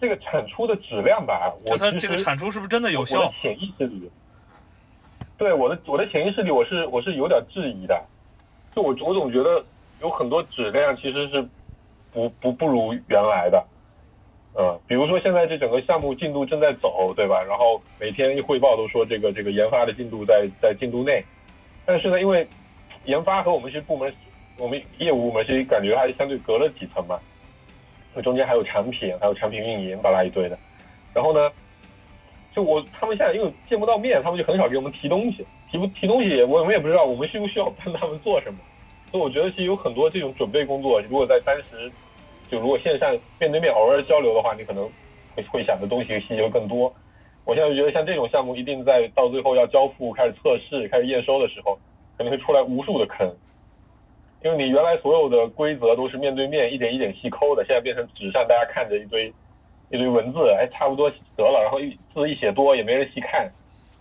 [0.00, 3.32] 这个产出的质量吧，我它这个产出是不是真的有效我的？
[3.40, 4.10] 潜意识里，
[5.36, 8.04] 对我的我的潜意识里，我是我是有点质疑的，
[8.74, 9.64] 就我我总觉得
[10.00, 11.46] 有很多质量其实是
[12.12, 13.64] 不不不如原来的，
[14.60, 17.40] 嗯，比如说现在这整个项目进度正在走，对吧？
[17.44, 21.24] 然后每天一汇报都说这个这个研发的进度在在进度内，
[21.86, 22.44] 但是呢，因为
[23.04, 24.12] 研发和我们其实部门
[24.58, 27.20] 我们业务部门其实感觉还相对隔了几层嘛，
[28.12, 30.58] 那中间还有产品，还有产品运营，巴拉一堆的。
[31.14, 31.52] 然后呢，
[32.52, 38.58] 就我他们现在因为见不到面，他们就很少给我们提东西，提不提东西我们也不知道我们需不需要帮他们做什么。
[39.12, 41.88] 所以我觉得其实有很多这种准备工作，如果在当时
[42.50, 44.90] 就如果线上面对面偶尔交流的话，你可能
[45.34, 46.92] 会会想的东西细节会更多。
[47.44, 51.78] 我现在觉得像这种项目，一定在到最后要交付、开始测试、开始验收的时候，
[52.16, 53.34] 肯定会出来无数的坑，
[54.42, 59.32] 因为你原来所有的规则都是面对面一点一点细抠的，现在变成纸上大家看着一堆
[59.90, 63.50] 一堆文字，哎，差不多得了，然后一字一写多也没人细看，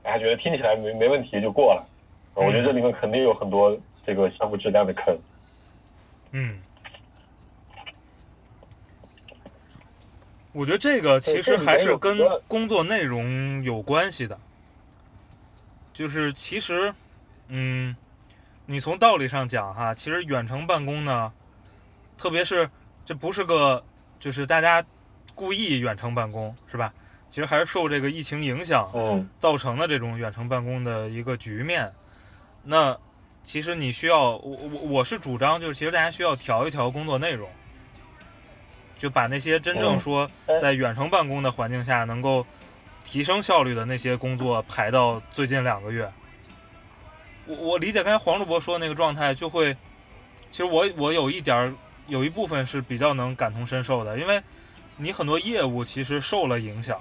[0.03, 1.87] 大家觉得听起来没没问题就过了。
[2.35, 5.17] 我觉得这里面肯定有很多这个项目质量的坑。
[6.31, 6.59] 嗯，
[10.57, 12.17] 我觉得这个其实还是跟
[12.47, 14.39] 工作内容有关系的。
[15.93, 16.91] 就是其实，
[17.47, 17.95] 嗯，
[18.65, 21.31] 你从道理上讲哈，其实远程办公呢，
[22.17, 22.67] 特别是
[23.05, 23.83] 这不是个
[24.19, 24.83] 就是大家
[25.35, 26.91] 故意远程办公是吧？
[27.29, 31.93] 其实还是受这个疫情影响嗯造成的这种远程办公的一个局面。
[32.63, 32.97] 那
[33.43, 37.47] 其实你需要，我我我是主张，就是其实大家需要调一调工作内容，
[38.97, 42.45] 就把那些真正嗯说哎在远程办公的环境下能够
[43.03, 46.11] 提升效率的那些工作排到最近两个月。
[47.45, 49.73] 我我理解刚才黄主播说的那个状态，就会，
[50.49, 51.73] 其实我我有一点儿
[52.07, 54.41] 有一部分是比较能感同身受的，因为
[54.97, 56.99] 你很多业务其实受了影响，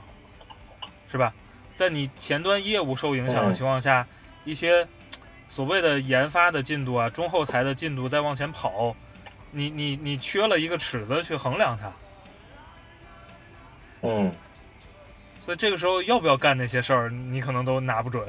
[1.11, 1.35] 是吧？
[1.75, 4.07] 在你前端业务受影响的嗯情况下，
[4.45, 4.87] 一些
[5.49, 8.95] 所谓的研发的进度啊，中后台的进度在往前跑，
[9.57, 11.91] 你你你缺了一个尺子去衡量它，
[14.03, 14.31] 嗯，
[15.41, 18.23] 所以这个时候要不要干那些事儿，你可能都拿不准。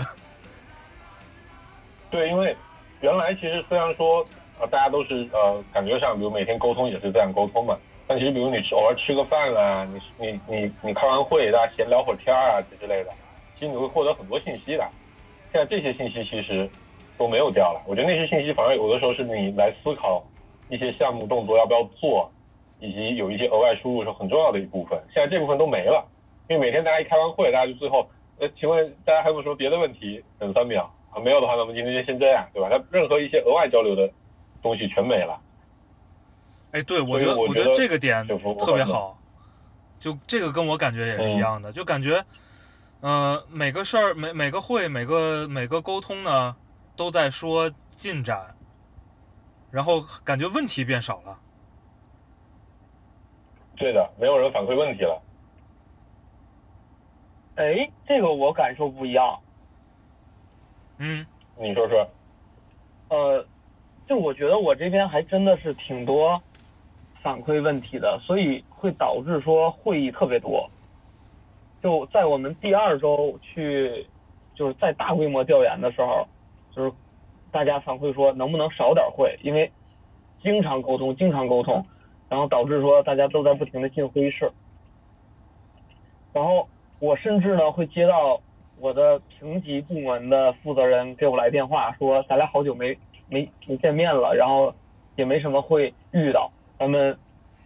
[2.09, 2.55] 对，因为
[3.01, 4.25] 原来其实虽然说
[4.57, 13.11] 呃大家都是呃感觉上，比如每天沟通也是这样沟通嘛，但其实比如你吃偶尔吃个饭啦，你你你你开完会大家闲聊会儿天儿啊之类的，
[13.59, 14.89] 其实你会获得很多信息的。
[15.51, 16.69] 现在这些信息其实
[17.17, 20.25] 都没有掉了，我觉得那些信息反而有的时候是你来思考
[20.69, 22.31] 一些项目动作要不要做，
[22.79, 25.01] 以及有一些额外输入是很重要的一部分。
[25.13, 26.05] 现在这部分都没了，
[26.49, 28.07] 因为每天大家一开完会，大家就最后，
[28.39, 30.23] 呃，请问大家还有没有什么别的问题？
[30.37, 32.69] 等三秒啊，没有的话，那我们今天就先这样，对吧？
[32.69, 34.09] 它任何一些额外交流的
[34.61, 35.39] 东西全没了。
[36.71, 39.17] 哎，对，我觉得我觉得这个点特别好，
[39.99, 42.21] 就这个跟我感觉也是一嗯样的，就感觉，
[42.99, 46.55] 呃，每个事儿、每每个会、每个每个沟通呢，
[46.95, 48.53] 都在说进展，
[49.77, 51.37] 然后感觉问题变少了。
[53.75, 55.21] 对的，没有人反馈问题了。
[57.57, 59.39] 哎，这个我感受不一样。
[60.97, 61.23] 嗯
[61.59, 62.09] 你说说，
[63.09, 63.45] 呃，
[64.07, 66.41] 就我觉得我这边还真的是挺多
[67.21, 70.67] 反馈问题的，所以会导致说会议特别多。
[71.83, 74.07] 就在我们第二周去，
[74.55, 76.27] 就是在大规模调研的时候，
[76.75, 76.91] 就是
[77.51, 79.71] 大家反馈说能不能少点会，因为
[80.41, 81.85] 经常沟通，经常沟通，
[82.29, 84.51] 然后导致说大家都在不停的进会议室。
[86.33, 86.67] 然后
[86.99, 88.39] 我甚至呢会接到
[88.79, 94.73] 我的评级部门的负责人给我来电话说，咱俩好久没没没见面了，然后
[95.15, 97.17] 也没什么会遇到，咱们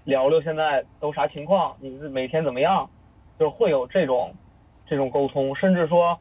[0.06, 2.90] 聊聊现在都啥情况，你每天怎么样，
[3.38, 4.34] 就会有这种
[4.86, 6.18] 这种沟通，甚至说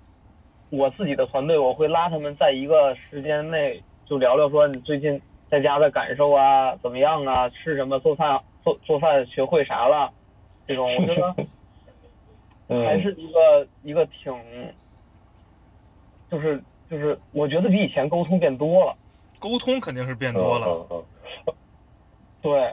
[0.71, 10.13] 我自己的团队我会拉他们在一个时间内就聊聊说你最近在家的感受啊，怎么样啊，吃什么，做饭做做饭学会啥了，
[10.67, 11.35] 这种我觉得。
[12.73, 14.33] 嗯，还是一个一个挺，
[16.31, 18.97] 就是就是，我觉得比以前沟通变多了。
[19.41, 21.05] 沟通肯定是变多了。
[22.41, 22.73] 对，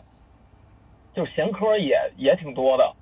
[1.16, 2.96] 就是闲嗑也也挺多的。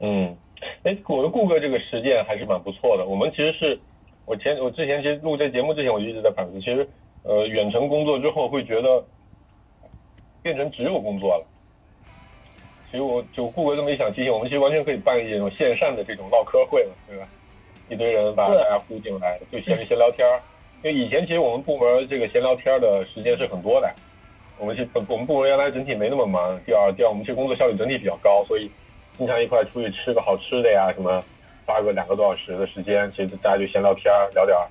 [0.00, 0.36] 嗯，
[0.82, 3.04] 哎，我的顾哥这个实践还是蛮不错的。
[3.06, 3.78] 我们其实是，
[4.26, 6.88] 我前我之前其实录这节目之前，我就一直在反思，其实
[7.22, 9.04] 呃，远程工作之后会觉得
[10.42, 11.46] 变成只有工作了。
[12.90, 17.28] 其实我就顾哥这么一想，提醒我们其实完全可以办一种线上的这种唠嗑会嘛，对吧？
[17.88, 20.40] 一堆人把大家呼进来，就闲闲聊天儿。
[20.82, 23.92] 因为以前其实我们部门这个闲聊天的时间是很多的，
[24.58, 26.58] 我们其实我们部门原来整体没那么忙。
[26.64, 28.70] 第二，第二我们其实工作效率整体比较高，所以
[29.18, 31.22] 经常一块出去吃个好吃的呀，什么
[31.66, 34.66] 花个两个多小时的时间，其实大家就闲聊天儿，聊点儿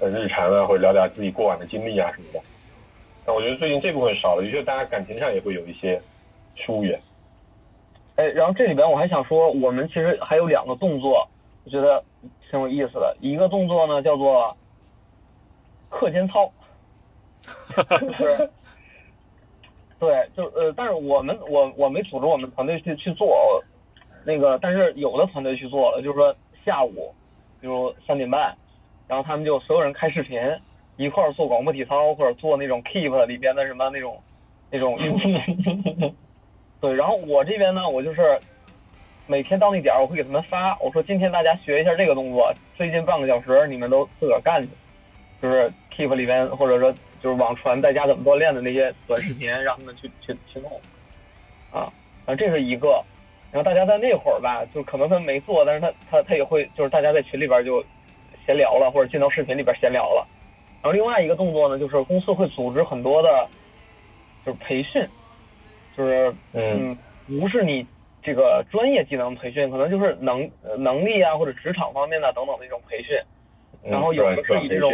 [0.00, 2.40] 呃日常啊，或者聊点儿自己过往的经历啊什么的。
[3.24, 6.00] 但我觉得最近这部分少了，的确大家感情上也会有一些
[6.54, 7.00] 疏远。
[8.16, 11.28] 哎，然后这里边我还想说，我们其实还有两个动作，
[11.64, 12.02] 我觉得
[12.50, 13.16] 挺有意思的。
[13.20, 14.56] 一个动作呢叫做
[15.88, 16.50] 课间操，
[18.00, 18.50] 就是
[19.98, 23.62] 对，就呃，但是我们我我没组织我们团队去去做，
[24.26, 26.34] 那个，但是有的团队去做了，就是说
[26.64, 27.14] 下午，
[27.60, 28.52] 比如三点半，
[29.06, 30.36] 然后他们就所有人开视频，
[30.96, 34.20] 一块儿做广播体操，或者做那种 Keep 里边的什么那种
[34.68, 36.12] 那种运动。
[36.80, 38.36] 对，然后我这边呢，我就是
[39.28, 44.68] 每天到那点儿，我会给他们发，我说今天大家学一下这个动作，最近半个小时你们都自个儿干去，
[45.40, 50.72] 就是 Keep 里边或者说就是网传在家怎么锻炼的那些短视频，让他们去去去弄。
[51.70, 51.92] 啊，
[52.26, 53.00] 啊，这是一个。
[53.56, 57.82] 然后大家在那会儿吧，就可能他没做，但是他他他也会，就是大家在群里边就
[58.44, 60.28] 闲聊了，或者进到视频里边闲聊了。
[60.82, 63.48] 然后另外一个动作呢，就是公司会组织很多的，
[64.44, 65.08] 就是培训，
[65.96, 66.94] 就是嗯
[67.28, 67.86] 嗯，不是你
[68.22, 73.16] 这个专业技能培训，可能就是能呃能力啊或者职场方面的等等的一种培训。
[73.84, 74.92] 嗯然后有的是以这种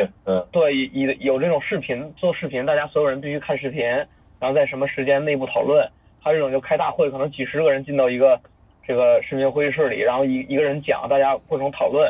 [0.53, 3.85] 对，以以有这种视频做视频，大家所有人必须看视频，
[4.38, 5.85] 然后在什么时间内部讨论。
[6.25, 8.40] 还有一种就开大会，可能几十个人进到一个
[8.86, 12.04] 这个视频会议室里，然后一一个人讲，大家过程讨论，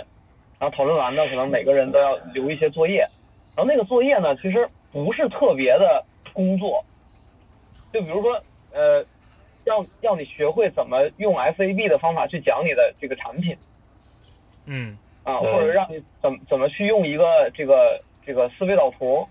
[0.59, 3.07] 然后讨论完呢，可能每个人都要留一些作业，
[3.55, 6.85] 然后那个作业呢，其实不是特别的工作，
[7.93, 9.05] 就比如说呃，
[9.65, 13.57] 要要你学会怎么用 FAB 的方法去讲你的这个产品。
[14.67, 14.97] 嗯。
[15.25, 19.25] 啊，嗯或者让你怎么怎么去用一个这个这个思维导图，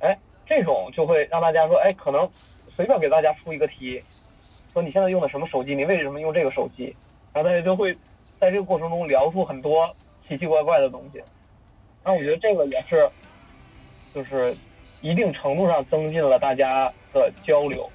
[0.00, 2.28] 哎，这种就会让大家说，哎，可能
[2.74, 4.02] 随便给大家出一个题，
[4.72, 6.94] 说你现在用的什么手机，你为什么用这个手机，
[7.32, 7.92] 然后大家就会
[8.38, 9.88] 在这个过程中聊出很多
[10.28, 11.22] 奇奇怪怪的东西。
[12.04, 13.08] 那我觉得这个也是，
[14.14, 14.56] 就是
[15.02, 17.90] 一定程度上增进了大家的交流。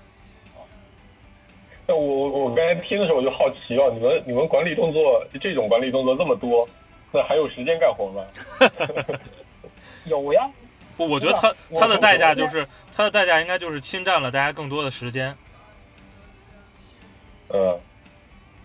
[1.87, 6.67] 那我我刚才听的时候我就好奇哦，你们你们管理动作这种管理动作这么多，
[7.11, 8.25] 那还有时间干活吗？
[10.05, 10.49] 有呀，
[10.97, 15.35] 不，我觉得他他的代价就是他的代价应该就是侵占了大家更多的时间。
[17.55, 17.79] 嗯，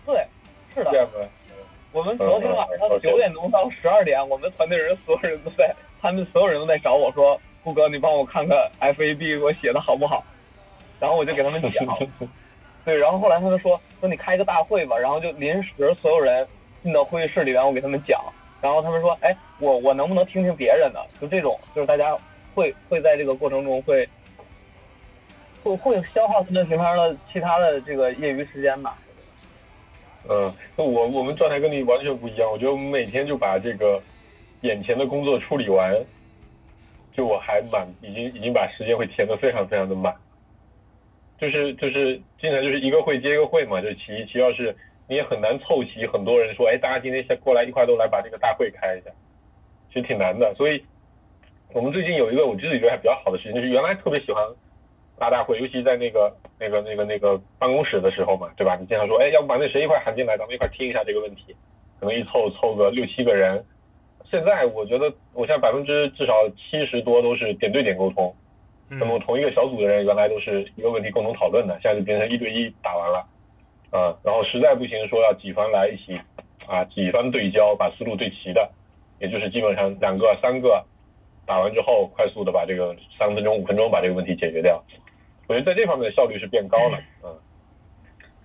[0.05, 0.27] 对，
[0.73, 1.07] 是的？
[1.93, 10.23] 我们昨天晚上九点钟到十二点，我们团队人所有人都在，他们所有人都在找我说，顾哥，你帮我看看 FAB 给我写的好不好？
[10.99, 11.97] 然后我就给他们讲，
[12.85, 16.45] 对，然后后来他们说说你开个大会吧，然后就临时所有人
[16.83, 18.21] 进到会议室里，边我给他们讲，
[18.61, 21.05] 然后他们说，哎，我我能不能听听别人的？
[21.19, 22.17] 就这种，就是大家
[22.55, 24.07] 会会在这个过程中会
[25.63, 28.97] 会会消耗他们平常的其他的这个业余时间吧。
[30.29, 32.49] 嗯，那我我们状态跟你完全不一样。
[32.51, 34.01] 我觉得我们每天就把这个
[34.61, 35.95] 眼前的工作处理完，
[37.13, 40.13] 就我还满，已经已经把时间会填的非常非常的满。
[41.39, 44.75] 就是就是经常就是一个会接一个会嘛，就其，其二是
[45.07, 49.09] 你也很难凑齐很多人说，哎，大家今天先过来一块都来把这个大会开一下，
[49.91, 50.53] 其实挺难的。
[50.53, 50.85] 所以
[51.73, 54.43] 我们最近有一个我自己觉得还比较好的事情，就是原来特别喜欢
[55.21, 58.75] 拉大会，尤其在那个那个那个那个办公室的时候嘛，对吧？
[58.81, 61.55] 你经常说，哎，要不把那谁一块喊进来，咱们一块听一下这个问题，
[61.99, 63.63] 可能一凑凑个六七个人。
[64.31, 68.33] 现在我觉得，我现在百分之至少七十多都是点对点沟通，
[68.89, 73.19] 那么嗯同一个小组的人原来都是一个问题共同讨论的，现在就变成一对一打完了，
[73.91, 76.19] 啊，然后实在不行说要几方来一起，
[76.65, 78.71] 啊，几番对焦，把思路对齐的，
[79.19, 80.83] 也就是基本上两个三个
[81.45, 84.81] 打完之后，快速的把这个三分钟五分钟把这个问题解决掉。
[85.47, 87.39] 我觉得在这方面的效率是变高了，嗯。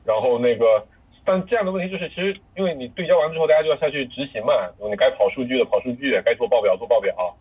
[0.05, 0.87] 然后那个，
[1.25, 7.37] 但这样的问题就是，其实因为你对焦完之后，大家就要下去执行嘛，你该跑数据的跑数据，该做报表做报表，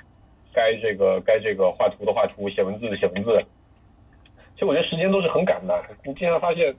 [0.53, 3.43] 该这个该这个画图的画图，写文字的写文字。
[4.53, 6.73] 其实我觉得时间都是很赶的，你经常发现，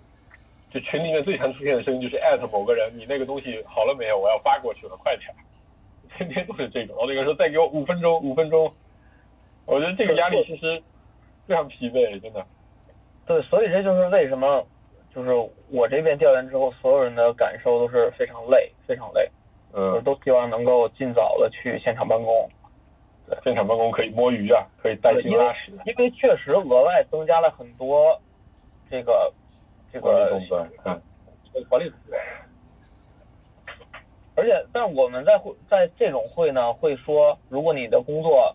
[0.71, 4.19] 就群里面最常出现的声音就是艾特某个人，你那个东西好了没有？
[4.19, 5.29] 我要发过去了，快点！
[6.17, 8.73] 天天都是这种，然后那个人说再给我五分钟，五分钟。
[9.67, 10.83] 我觉得这个压力其实
[11.47, 12.45] 非常疲惫，真的。
[13.27, 14.65] 对，所以这就是为什么，
[15.15, 15.31] 就是
[15.71, 19.29] 我这边调研之后，所有人的感受都是非常累，非常累，
[19.73, 22.49] 就是嗯，都希望能够尽早的去现场办公。
[23.29, 28.17] 对现场办公可以摸鱼啊，可以带薪拉屎，因为确实额外增加了很多
[28.89, 29.33] 这个
[29.93, 30.39] 这个
[30.85, 31.03] 嗯。
[31.69, 32.17] 管理工作。
[34.37, 38.55] 而且，但我们在会在这种会呢，会说，如果你的工作，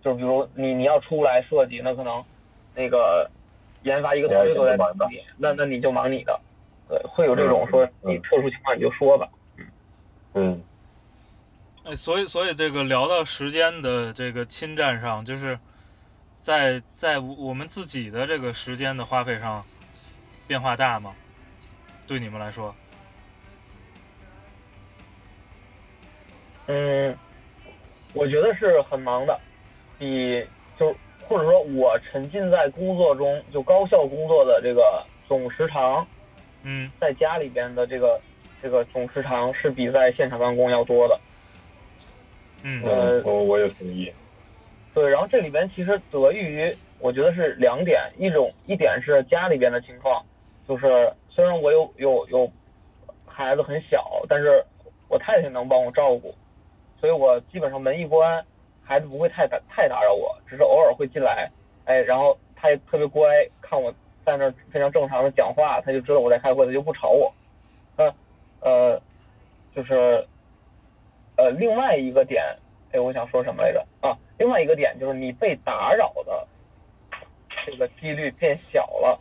[0.00, 2.24] 就是比如你你要出来设计，那可能
[2.74, 3.28] 那个
[3.82, 6.38] 研发一个团队都在忙你，那那你就忙你的，
[6.88, 8.12] 对，会有这种说嗯。
[8.12, 9.28] 你特殊情况你就说吧，
[10.34, 10.62] 嗯。
[11.84, 15.58] 哎，所以所以这个聊到时间的这个侵占上，就是
[16.36, 19.64] 在在我们自己的这个时间的花费上
[20.46, 21.14] 变化大吗？
[22.06, 22.74] 对你们来说，
[26.66, 27.16] 嗯，
[28.12, 29.40] 我觉得是很忙的，
[29.96, 30.48] 比就是
[31.30, 36.04] 或者说我沉浸在工作中就高效工作的这个总时长，
[36.64, 38.20] 嗯在家里边的这个
[38.60, 41.20] 这个总时长是比在现场办公要多的。
[42.64, 42.82] 嗯
[43.24, 44.12] 我我也同意。
[44.92, 50.20] 对，然后这里边其实得益于我觉得是两点，一种一点是家里边的情况，
[50.66, 52.50] 就是虽然我有有有
[53.24, 54.60] 孩子很小，但是
[55.06, 56.34] 我太太能帮我照顾，
[57.00, 58.44] 所以我基本上门一关，
[58.90, 61.48] 孩子不会太打太打扰我，只是偶尔会进来，
[61.84, 63.24] 哎，然后他也特别乖，
[63.60, 63.94] 看我
[64.26, 67.32] 在那儿非常正常的讲话，他就知道我在开会，他就不吵我。
[67.96, 68.12] 那
[68.60, 69.00] 呃，
[69.72, 70.26] 就是
[71.36, 72.42] 呃另外一个点，
[72.90, 74.18] 哎，我想说什么来着啊？
[74.38, 76.44] 另外一个点就是你被打扰的
[77.64, 79.20] 这个几率变小了。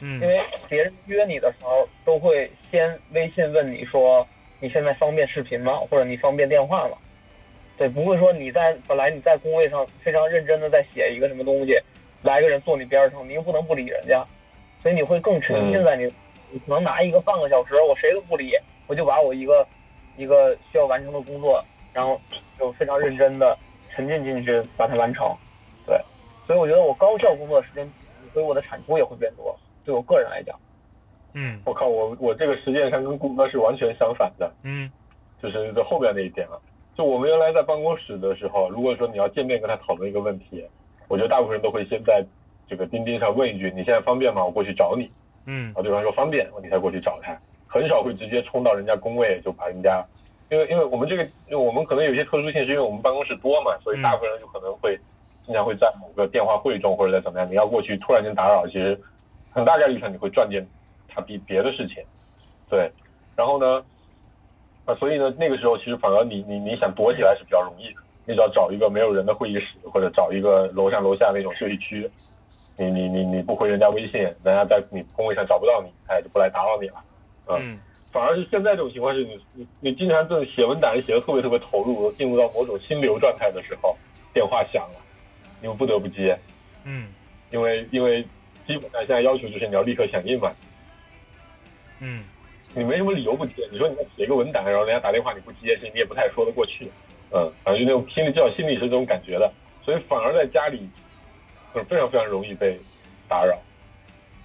[0.00, 4.26] 嗯因为别人约你的时候，都会先微信问你说
[4.58, 5.74] 你现在方便视频吗？
[5.88, 6.98] 或者你方便电话吗？
[7.78, 11.78] 对，不会说你在本来你在工位上非常认真的在写一个什么东西，
[12.22, 14.26] 来个人坐你边上，你又不能不理人家，
[14.82, 16.12] 所以你会更沉浸在你，
[16.50, 18.52] 你可能拿一个半个小时，我谁都不理，
[18.88, 19.64] 我就把我一个
[20.16, 22.20] 一个需要完成的工作，然后
[22.58, 23.56] 就非常认真的
[23.94, 25.32] 沉浸进去把它完成。
[25.86, 25.96] 对，
[26.46, 27.88] 所以我觉得我高效工作的时间，
[28.32, 29.56] 所以我的产出也会变多。
[29.84, 30.58] 对我个人来讲，
[31.34, 34.90] 嗯我靠，我我这个实践上跟顾哥是完全相反的，嗯
[35.40, 36.58] 就是在后边那一点啊。
[36.98, 40.64] 就我们原来在办公室的时候，如果说你要见面跟他讨论一个问题，
[41.06, 42.26] 我觉得大部分人都会先在
[42.66, 44.44] 这个钉钉上问一句：“你现在方便吗？
[44.44, 45.08] 我过去找你。”
[45.46, 45.66] 嗯。
[45.66, 47.38] 然后对方说方便，你才过去找他，
[47.68, 50.04] 很少会直接冲到人家工位就把人家，
[50.50, 54.98] 因为因为我们这个，因为我们可能有些特殊性，是因为我们办公室多嘛，所以大部分人就可能会
[55.46, 59.00] 经常会在某个电话会中或者在怎么样，你要过去突然间打扰，其实
[59.52, 60.66] 很大概率上你会撞见
[61.06, 62.02] 他比别的事情，
[62.68, 62.90] 对，
[63.36, 63.84] 然后呢，
[64.88, 72.10] 啊，所以呢，那个时候其实反而你你你想躲起来是比较容易的，你只要找一个没有人的会议室，或者找一个楼上楼下那种休息区，
[72.78, 77.04] 你你你你不回人家微信，人家在你工位上找不到你，他也就不来打扰你了。
[77.48, 77.78] 嗯
[78.10, 83.94] 反而是现在这种情况是你你你经常这种写文档写的特别特别投入，进入到某种心流状态的时候，
[84.32, 85.00] 电话响了，
[85.60, 86.36] 你们不得不接，
[86.84, 87.08] 嗯
[87.50, 88.22] 因为因为
[88.66, 90.50] 基本上现在要求就是你要立刻响应嘛，
[92.00, 92.24] 嗯
[92.78, 93.68] 你没什么理由不接。
[93.72, 96.88] 你说你要写个文档，然后人家打电话你不接，其实你也不太说得过去。
[97.30, 99.52] 嗯，反正就那种心里叫心里是这种感觉的，
[99.84, 100.88] 所以反而在家里，
[101.74, 102.78] 就是，非常非常容易被
[103.28, 103.58] 打扰，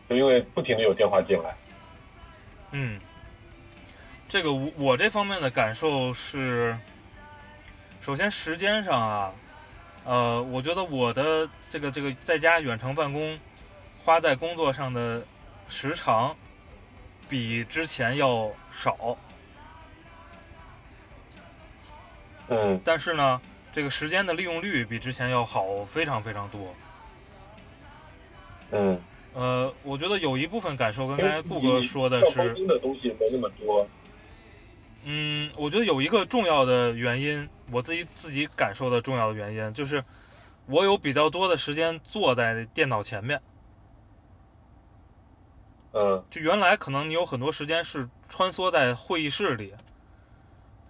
[0.09, 1.55] 就因为不停的有电话进来。
[2.71, 2.99] 嗯，
[4.27, 6.75] 这个我我这方面的感受是，
[8.01, 9.33] 首先时间上啊，
[10.03, 13.39] 呃，我觉得我的这个这个在家远程办公，
[14.03, 15.23] 花在工作上的
[15.69, 16.35] 时长，
[17.29, 19.17] 比之前要少。
[22.49, 26.75] 嗯但是呢，这个时间的利用率比之前要好非常非常多。
[28.71, 28.99] 嗯，
[29.33, 33.87] 呃，我觉得有一部分感受跟刚才顾哥说的是，新的东西没那么多。
[35.05, 40.03] 嗯，我觉得有一个重要的原因，我自己自己感受的重要的原因就是，
[40.65, 43.41] 我有比较多的时间坐在电脑前面。
[45.93, 49.73] 嗯就原来可能你有很多时间是穿梭在会议室里，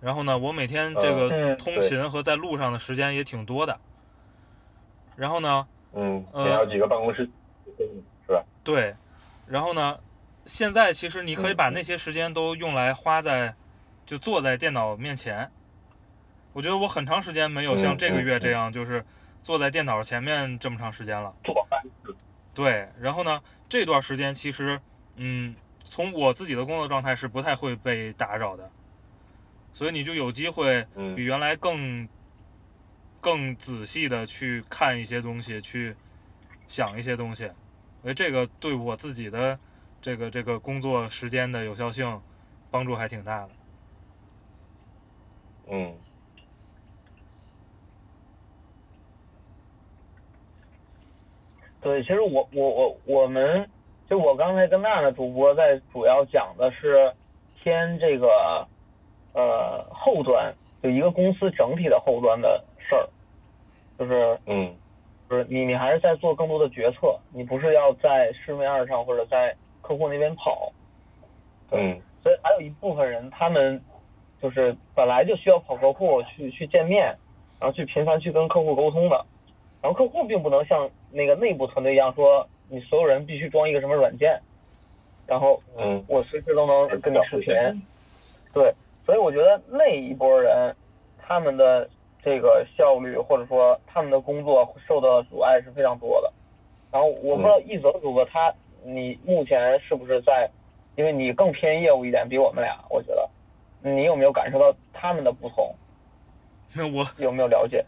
[0.01, 3.80] 然后呢，我每天这个嗯通勤和在路上的时间也挺多的。
[5.16, 7.30] 然后呢，嗯，呃你还有几个办公室，
[8.26, 8.43] 是吧？
[8.64, 8.95] 对，
[9.45, 9.99] 然后呢，
[10.45, 13.54] 现在其实你可以嗯把那些时间都用来花在，
[14.06, 15.51] 就坐在电脑面前。
[16.54, 19.06] 我觉得我很长时间没有像嗯这个嗯月这样，就是
[19.43, 21.34] 坐在电脑前面这么长时间了。
[21.43, 21.82] 做饭。
[22.54, 24.80] 对，然后呢，这段时间其实，
[25.16, 28.72] 嗯，从我自己的工作状态是不太会被打扰的，
[29.74, 32.07] 所以你就有机会嗯比原来更
[33.22, 35.95] 更仔细的去看一些东西，去
[36.68, 37.45] 想一些东西。
[38.01, 39.57] 我觉得这个对我自己的
[40.01, 42.22] 这个这个工作时间的有效性
[42.70, 43.49] 帮助还挺大的。
[45.70, 45.95] 嗯
[51.80, 53.70] 对，其实我我我我们
[54.14, 57.11] 就我刚才跟娜娜主播在主要讲的是
[57.55, 58.28] 偏这个
[59.34, 60.53] 呃后端，
[60.84, 63.09] 就一个公司整体的后端的事儿，
[63.97, 64.72] 就是嗯。
[65.28, 70.72] 就是你你还是在做更多的决策，你不是要在市面上或者在客户那边跑，
[71.72, 71.99] 嗯。
[72.22, 73.82] 所以还有一部分人他们
[74.39, 77.18] 就是本来就需要跑客户去去见面，
[77.59, 79.26] 然后去频繁去跟客户沟通的，
[79.82, 84.41] 然后客户并不能像那个内部团队一样说你所有人必须装一个什么软件，
[85.28, 87.53] 然后嗯我随时都能跟你视频，
[88.51, 88.74] 对，
[89.05, 90.76] 所以我觉得那一波人
[91.21, 91.88] 他们的
[92.24, 96.34] 这个效率或者说他们的工作受到的阻碍是非常多的。
[96.91, 98.51] 然后我不知道一泽主播他
[98.84, 100.49] 你目前是不是在，
[100.95, 103.30] 因为你更偏业务一点，比我们俩，我觉得
[103.88, 105.76] 你有没有感受到他们的不同？
[106.74, 107.86] 那我有没有了解？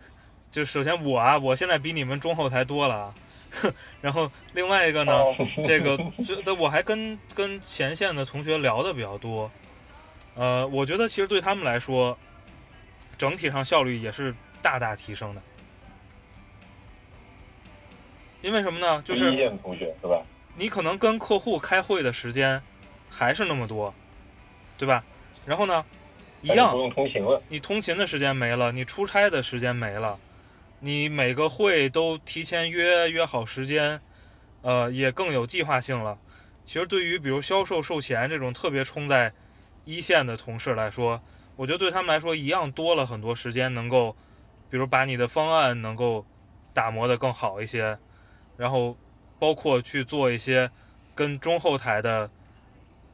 [0.51, 3.15] 就首先我啊，我现在比你们中后台多了啊。
[4.01, 9.49] 然后另外一个呢，哦这个这这我还跟跟前线的同学聊的比较多，
[10.35, 12.17] 呃，我觉得其实对他们来说，
[13.17, 15.41] 整体上效率也是大大提升的。
[18.41, 19.01] 因为什么呢？
[19.03, 20.21] 就是一线同学是吧？
[20.55, 22.61] 你可能跟客户开会的时间
[23.09, 23.93] 还是那么多，
[24.77, 25.03] 对吧？
[25.45, 25.83] 然后呢，
[26.41, 27.41] 一样不，用通勤了。
[27.49, 30.19] 你通勤的时间没了，你出差的时间没了，
[30.85, 33.99] 你每个会都提前约约好时间，
[34.61, 36.15] 呃，也更有计划性了。
[36.63, 39.33] 其实对于比如销售、售前这种特别冲在
[39.83, 41.19] 一线的同事来说，
[41.55, 44.15] 我觉得对他们来说一样多了很多时间，能够，
[44.69, 46.23] 比如把你的方案能够
[46.71, 47.97] 打磨得更好一些，
[48.55, 48.95] 然后
[49.39, 50.69] 包括去做一些
[51.15, 52.29] 跟中后台的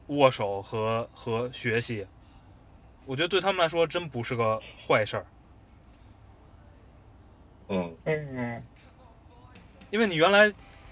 [0.08, 2.06] 握手和和学习。
[3.06, 5.24] 我觉得对他们来说真不是个坏事儿，
[7.72, 7.96] 嗯。
[8.04, 8.62] 嗯。
[9.90, 10.46] 因为你原来，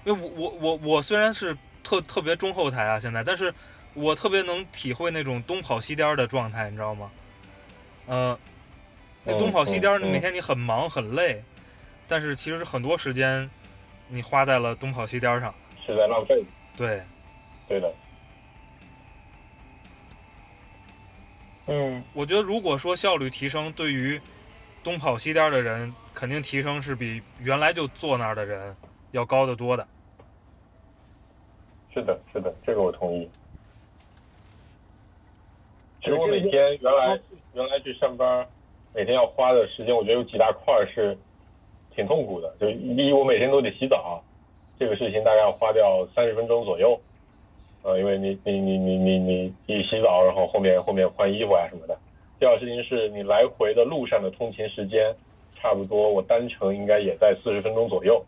[0.05, 3.53] 因为我我我我虽然是特特别中后台啊，现在，但是
[3.95, 7.11] 我特别能体会那种东跑西颠儿的状态，你知道吗？
[8.07, 8.39] 呃，
[9.25, 11.43] 那嗯东跑西颠儿，嗯嗯每天你很忙很累，
[12.09, 13.49] 但是其实很多时间
[14.09, 15.55] 你花在了东跑西颠儿上，
[15.87, 16.43] 是在浪费。
[16.77, 17.03] 对，
[17.69, 17.95] 对的，
[21.69, 24.21] 嗯我觉得如果说效率提升，对于
[24.83, 28.77] 东跑西颠儿的人，肯定提升是比原来就坐那儿的人
[29.13, 29.89] 要高得多的。
[31.95, 33.27] 是的，是的，这个我同意。
[36.03, 37.19] 其实我每天原来
[37.55, 38.47] 原来去上班，
[38.95, 41.17] 每天要花的时间，我觉得有几大块儿是
[41.97, 42.55] 挺痛苦的。
[42.61, 44.23] 就第一，我每天都得洗澡，
[44.79, 47.01] 这个事情大概要花掉三十分钟左右。
[47.83, 51.99] 呃，因为你你你你你你你洗澡，然后后面后面换衣服啊什么的。
[52.39, 55.15] 第二个事情是你来回的路上的通勤时间，
[55.61, 58.25] 差不多我单程应该也在四十分钟左右。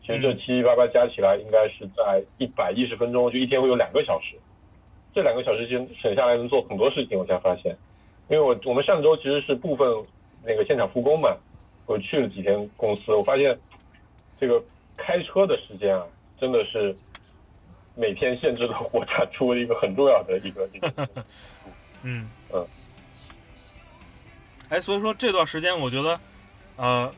[0.00, 4.36] 其实这七七八八加起来应该是在一百一十分钟，就一天会有两个小时。
[5.14, 7.76] 这两个小时间省下来能做很多事情，我才发现。
[8.28, 9.86] 因为我我们上周其实是部分
[10.42, 11.36] 那个现场复工嘛，
[11.86, 13.58] 我去了几天公司，我发现
[14.40, 14.62] 这个
[14.96, 16.04] 开车的时间啊，
[16.40, 16.96] 真的是
[17.94, 21.08] 每天限制了我产出的一个很重要的一个一个。
[22.02, 22.66] 嗯嗯。
[24.70, 26.18] 哎，所以说这段时间，我觉得，
[26.76, 27.12] 呃，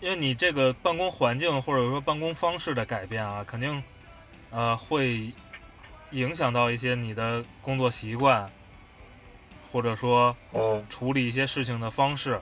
[0.00, 3.82] 因为你这个办公环境或者说办公方式的改变啊，肯定，
[4.50, 5.30] 呃，会
[6.10, 8.50] 影响到一些你的工作习惯，
[9.72, 12.40] 或者说嗯处理一些事情的方式。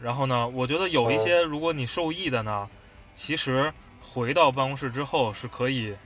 [0.00, 2.68] 然后呢，我觉得有一些，如果你受益的呢，
[3.14, 3.72] 其实
[4.02, 5.96] 回到办公室之后是可以，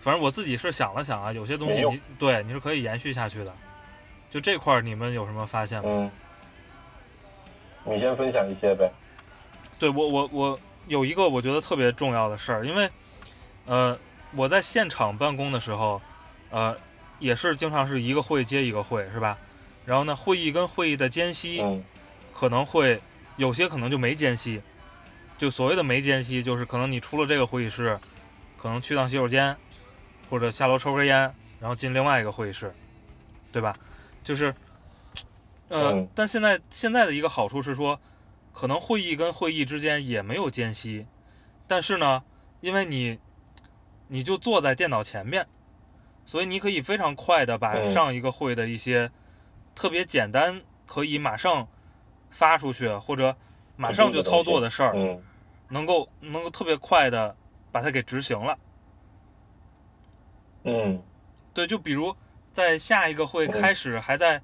[0.00, 3.54] 反正我自己是想了想啊，有些东西你对你是可以延续下去的。
[4.30, 5.88] 就这块儿，你们有什么发现吗？
[5.90, 6.10] 嗯，
[7.88, 8.90] 你先分享一些呗。
[9.78, 12.90] 对我我我有一个我觉得特别重要的事儿，因为
[13.66, 13.98] 呃
[14.34, 16.00] 我在现场办公的时候，
[16.50, 16.76] 呃
[17.18, 19.38] 也是经常是一个会接一个会，是吧？
[19.84, 21.82] 然后呢，会议跟会议的间隙嗯
[22.32, 23.00] 可能会
[23.36, 24.60] 有些可能就没间隙，
[25.36, 27.98] 就所谓的没间隙，就是可能你出了这个会议室，
[28.56, 29.56] 可能去趟洗手间，
[30.28, 32.72] 或者下楼抽根烟，然后进另外一个会议室，
[33.50, 33.74] 对吧？
[34.22, 34.54] 就是，
[35.68, 36.08] 呃，嗯。
[36.14, 38.00] 但现在现在的一个好处是说，
[38.52, 41.06] 可能会议跟会议之间也没有间隙，
[41.66, 42.22] 但是呢，
[42.60, 43.18] 因为你
[44.08, 45.46] 你就坐在电脑前面，
[46.24, 47.92] 所以你可以非常快的把嗯。
[47.92, 49.10] 上一个会的一些
[49.74, 51.68] 特别简单，可以马上
[52.30, 53.36] 发出去或者
[53.76, 55.22] 马上就操作的事儿，嗯。
[55.68, 57.36] 能够能够特别快的
[57.70, 58.58] 把它给执行了。
[60.64, 61.02] 嗯。
[61.52, 62.14] 对，就比如
[62.52, 63.50] 在下一个会嗯。
[63.50, 64.40] 开始还在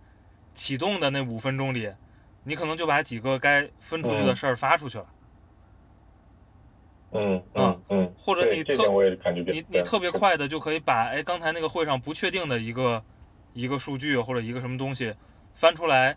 [0.55, 1.93] 启动的那五分钟里，
[2.45, 5.07] 你可能就把几个该分出去的嗯事儿发出去了，
[7.13, 8.75] 嗯嗯嗯，或者你特
[9.53, 13.03] 你你特别快的就可以把哎刚才那个会上不确定的一个
[13.53, 15.15] 一个数据或者一个什么东西
[15.55, 16.17] 翻出来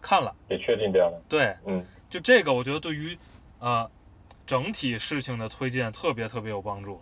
[0.00, 0.34] 看了。
[0.48, 1.22] 也确定掉了。
[1.28, 3.16] 对，嗯就这个我觉得对于
[3.58, 3.90] 呃
[4.46, 7.00] 整体事情的推进特别特别有帮助。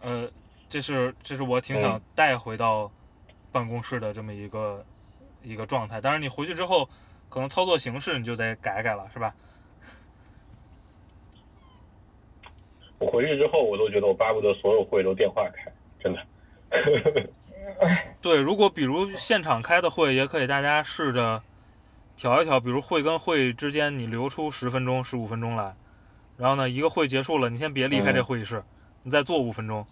[0.00, 0.30] 呃，
[0.68, 2.90] 这是这是我挺想嗯带回到
[3.50, 4.84] 办公室的这么一个
[5.42, 6.00] 一个状态。
[6.00, 6.88] 当然，你回去之后，
[7.28, 9.34] 可能操作形式你就得改改了，是吧？
[12.98, 16.26] 我回去之后，我都觉得我巴不得所有会都电话开，真的。
[18.20, 21.40] 对，如果比如现场开的会，也可以大家试着
[22.16, 25.76] 调一调，比如会跟会之间你留出十分钟、十五分钟来，
[26.36, 28.62] 然后呢，一个会结束了，你先别离开这嗯会议室，
[29.04, 29.86] 你再坐五分钟，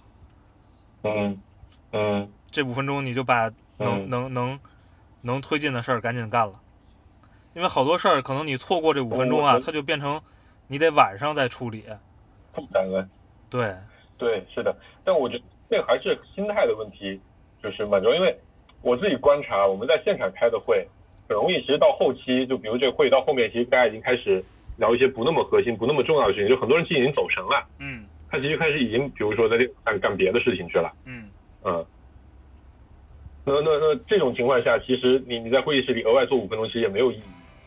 [1.04, 1.40] 嗯
[1.92, 3.44] 嗯这五分钟你就把
[3.76, 4.60] 能、嗯能能
[5.26, 6.54] 能推进的事儿赶紧干了，
[7.52, 10.20] 因为好多事儿可能你错过这五分钟啊，它就变成
[10.68, 11.84] 你得晚上再处理。
[12.52, 13.10] 不感恩。
[13.50, 13.76] 对，
[14.16, 14.74] 对，是的，
[15.04, 17.20] 但我觉得这还是心态的问题，
[17.62, 18.16] 就是蛮重要。
[18.16, 18.38] 因为
[18.82, 20.86] 我自己观察，我们在现场开的会，
[21.28, 24.42] 很容易，其实到后期，就比如这个会到后面，其实大家已经开始
[24.76, 31.28] 聊一些不那么核心、不那么重要的事情，就很多人其实已经走神了，嗯他其实开始已经，比如说在这干干别的事情去了，嗯
[31.62, 31.84] 嗯。
[33.46, 37.22] 那那那这种情况下，其实你你在会议室里额外做五分钟，其实也没有意义。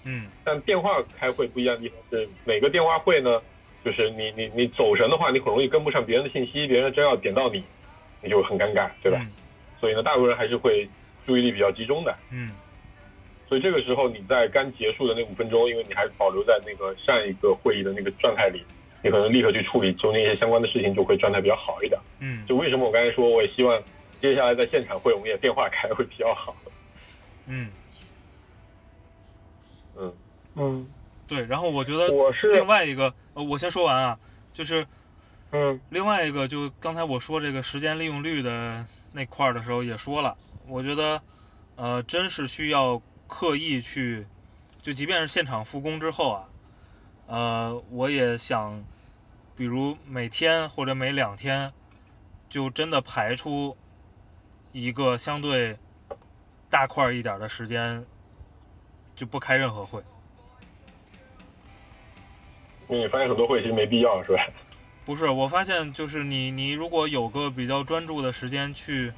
[0.05, 3.41] 嗯但电话开会不一样的地方是，每个电话会呢，
[3.83, 7.63] 就是你你你走神的话，你很容易跟不上别人的信息，别人真要点到你，
[8.21, 9.25] 你就很尴尬，对吧？
[9.79, 10.87] 所以呢，大部分人还是会
[11.25, 12.15] 注意力比较集中的。
[12.31, 12.51] 嗯
[13.47, 18.61] 所以这个时候你在刚结束的那五分钟，因为你还保留在那个上一个会议的那个状态里，
[19.01, 21.99] 你可能立刻去处理中间一些相关的事情，就会状态比较好一点。
[22.19, 23.81] 嗯就为什么我刚才说，我也希望
[24.21, 26.55] 接下来在现场会我们也电话开会比较好。
[27.47, 27.71] 嗯，
[29.97, 30.13] 嗯
[30.55, 30.87] 嗯，
[31.27, 31.45] 对。
[31.45, 34.19] 然后我觉得我是另外一个，呃，我先说完啊，
[34.53, 34.85] 就是
[35.51, 41.21] 嗯另外一个，就刚才我说这个时间利用率的那块儿的时候也说了，我觉得，
[41.75, 44.27] 呃，真是需要刻意去，
[44.81, 46.49] 就即便是现场复工之后啊，
[47.25, 48.83] 呃，我也想，
[49.55, 51.73] 比如每天或者每两天，
[52.47, 53.75] 就真的排出
[54.71, 55.77] 一个相对
[56.69, 58.05] 大块一点的时间，
[59.15, 60.01] 就不开任何会。
[62.87, 64.47] 你发现很多会其实没必要，是吧？
[65.05, 69.11] 不是，我发现就是你，你如果有个比较专注的时间去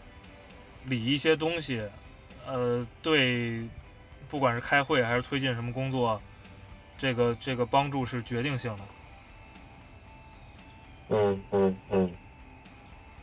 [0.86, 1.84] 理一些东西，
[2.48, 3.68] 呃，对，
[4.30, 6.22] 不管是开会还是推进什么工作，
[6.98, 8.84] 这个这个帮助是决定性的。
[11.10, 12.12] 嗯嗯嗯，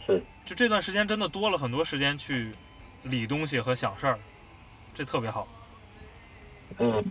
[0.09, 0.23] 是。
[0.45, 2.53] 就这段时间真的多了很多时间去
[3.03, 4.19] 理东西和想事儿，
[4.95, 5.47] 这特别好。
[6.79, 7.05] 嗯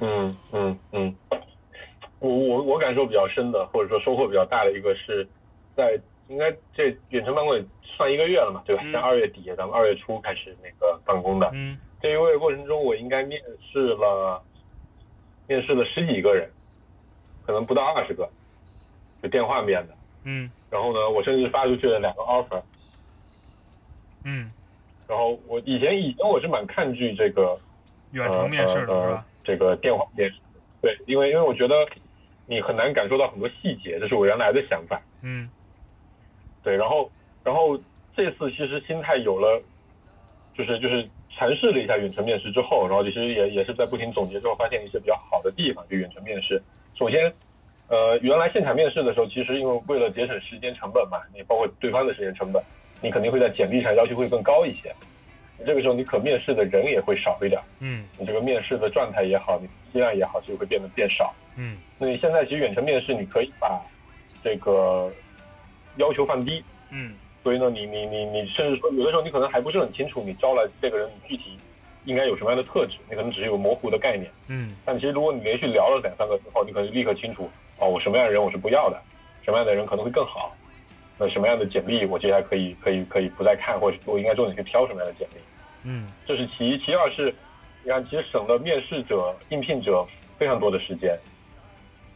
[0.00, 1.16] 嗯嗯嗯，
[2.20, 5.26] 我我我感受比较深的，或者说收获比较大的一个是
[5.76, 5.98] 在
[6.28, 8.82] 应该这远程办公也算一个月了嘛，对吧？
[8.84, 13.40] 嗯像二月底，咱们二月初开始那个办公的，嗯这一个月过程中，我应该面
[13.72, 14.42] 试了
[15.46, 16.50] 面试了十几个人，
[17.46, 18.28] 可能不到二十个，
[19.22, 19.96] 就电话面的。
[20.24, 22.60] 嗯然后呢，我甚至发出去了两个 offer。
[24.24, 24.50] 嗯，
[25.06, 27.56] 然后我以前以前我是蛮抗拒这个
[28.10, 29.26] 远程面试的呃呃是吧？
[29.44, 30.36] 这个电话面试，
[30.82, 31.86] 对，因为因为我觉得
[32.46, 35.00] 你很难感受到很多细节，这是我原来的想法。
[35.22, 35.48] 嗯
[36.64, 37.08] 对，然后
[37.44, 37.78] 然后
[38.16, 39.62] 这次其实心态有了，
[40.58, 46.60] 就是就是尝试了一下远程面试之后，然后其实也也是在不停总结之后，发现一些比较好的地方，就远程面试。
[46.98, 47.32] 首先，
[47.88, 52.62] 呃，原来现场面试的时候，其实因为为了节省时间成本嘛，你包括对方的时间成本，
[53.02, 54.94] 你肯定会在简历上要求会更高一些。
[55.58, 61.32] 你这个时候你可面试的人也会少一点，嗯你这个面试的状态也好，你质量也好，就会变得变少。
[61.56, 63.80] 嗯那你现在其实远程面试，你可以把
[64.42, 65.12] 这个
[65.96, 67.14] 要求放低，嗯
[67.44, 71.58] 所以呢，你你你你甚至说，有的时候你可能还不是很清楚，你招来这个人具体
[72.04, 74.28] 应该有什么样的特质，你可能只是有模糊的概念。
[74.48, 77.48] 嗯但其实如果你连续聊了两三个之后，你可能立刻清楚，
[77.84, 78.98] 哦，我什么样的人我是不要的，
[79.44, 80.56] 什么样的人可能会更好，
[81.18, 85.36] 那什么样的简历我接下来可以可以可以不再看，或者我应该重点去挑什么样的简历。
[85.82, 87.34] 嗯这是其一，其二是，
[87.82, 90.02] 你看，其实省了面试者、应聘者
[90.38, 91.14] 非常多的时间，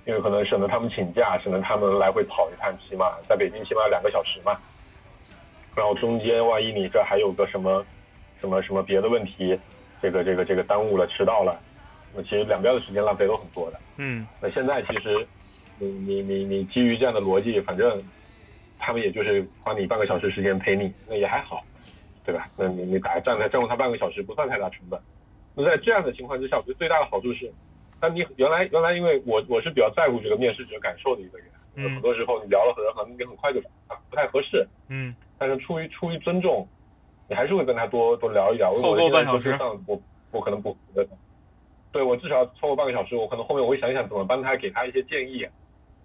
[0.07, 4.57] 因为可能省得他们请假，省得他们来回跑一趟，起码在北京起码两个小时嘛。
[5.77, 7.85] 然后中间万一你这还有个什么
[8.41, 9.59] 什么什么别的问题，
[10.01, 11.61] 这个这个这个耽误了、迟到了，
[12.15, 13.79] 那其实两边的时间浪费都很多的。
[13.99, 15.27] 嗯那现在其实，
[15.79, 18.03] 你你你你基于这样的逻辑，反正
[18.79, 21.65] 他们也就是花你半个小时时间陪你，那也还好，
[22.25, 22.49] 对吧？
[22.57, 25.01] 那你你打站台占用他半个小时不算太大成本。
[25.55, 27.53] 那在这样的情况之下，我觉得最大的好处是，
[28.01, 36.67] 那你原来原来因为我我是比较在乎这个面试者感受的一个人，嗯很多时候你聊了很可能你很快就啊不太合适，嗯但是出于出于尊重，
[37.29, 38.73] 你还是会跟他多多聊一聊。
[38.75, 40.77] 凑够半小时我我我可能不，
[41.91, 45.47] 对我至少凑够半个小时，我可能后面我会想一想怎么帮他，给他一些建议，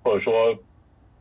[0.04, 0.54] 或者说，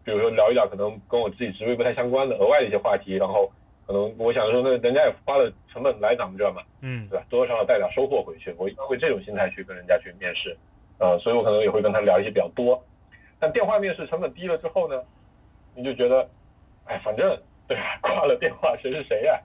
[0.04, 3.50] 比如说聊一聊可能跟我自己职位不太相关的额外的一些话题，然后
[3.86, 7.24] 可能我想说，那人家也花了成本来咱们这儿嘛，嗯对吧？
[7.28, 10.56] 多多少少带点收获回去，我一般会这种心态去跟人家去面试，
[10.98, 12.82] 呃，所以我可能也会跟他聊一些比较多。
[13.38, 15.02] 但电话面试成本低了之后呢，
[15.74, 16.28] 你就觉得，
[16.84, 17.98] 哎，反正对吧？
[18.02, 19.40] 挂了电话谁是谁呀、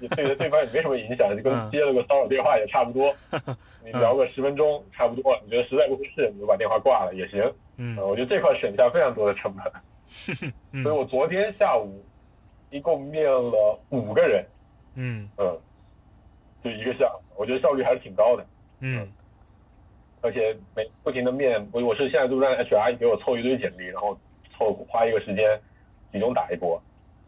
[0.00, 3.14] 你对着对方也没什么影响，就跟嗯接了个骚扰电话也差不多。
[3.84, 7.40] 你聊个十分钟差不多，你觉得实在不合适，你就把电话挂了也行。
[7.76, 9.72] 嗯呃，我觉得这块省下非常多的成本。
[10.72, 12.04] 嗯所以我昨天下午
[12.70, 14.44] 一共面了五个人，
[14.94, 15.58] 嗯嗯，
[16.62, 18.46] 就一个下午，我觉得效率还是挺高的。
[18.80, 19.08] 嗯
[20.20, 24.16] 而且每不停的面，我我是现在都让 HR 给我凑一堆简历，然后
[24.56, 25.60] 凑花一个时间
[26.12, 26.80] 集中打一波。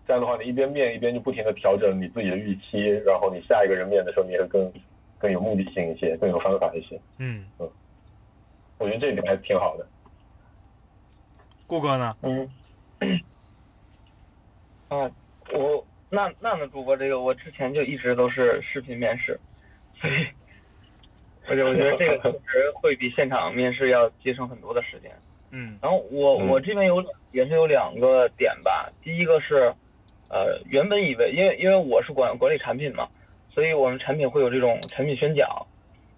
[0.07, 4.73] 这样的话，你一边面一边就不停的调整你自己的预期，然后你下一个人面的时候，你也会更
[5.19, 7.01] 更有目的性一些，更有方法一些。
[7.19, 7.71] 嗯嗯，
[8.79, 9.87] 我觉得这一点还挺好的。
[11.67, 12.15] 顾哥呢？
[12.23, 12.51] 嗯，
[14.89, 15.11] 啊，
[15.53, 19.41] 我那那呢，主播这个我之前就一直都是视频面试，
[19.99, 20.27] 所以，
[21.49, 25.11] 而且我觉得这个确实会比现场面试要节省很多的时间。
[25.57, 29.73] 嗯然后我嗯我这边有也是有两个点吧，第一个是，
[30.35, 33.07] 呃，原本以为因为因为我是管管理产品嘛，
[33.55, 35.49] 所以我们产品会有这种产品宣讲，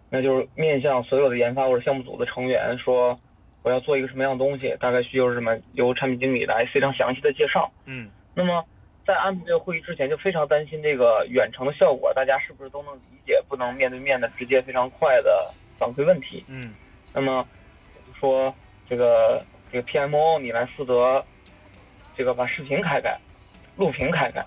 [0.08, 3.14] 那就是面向所有的研发或者项目组的成员说，
[3.62, 7.70] 我要做一个什么样的东西，大概需求是什么，由产品经理来非常详细的介绍。
[7.84, 8.64] 嗯那么
[9.06, 16.42] 在安排这个会议之前，就非常担心这个远程的效果，大家是不是都能理解，不能面对面的直接非常快的反馈问题。
[16.48, 16.74] 嗯
[17.12, 17.46] 那么
[18.18, 18.54] 说
[18.88, 21.22] 这个这个 PMO 你来负责
[22.16, 23.14] 这个把视频开开，
[23.76, 24.44] 录屏开开，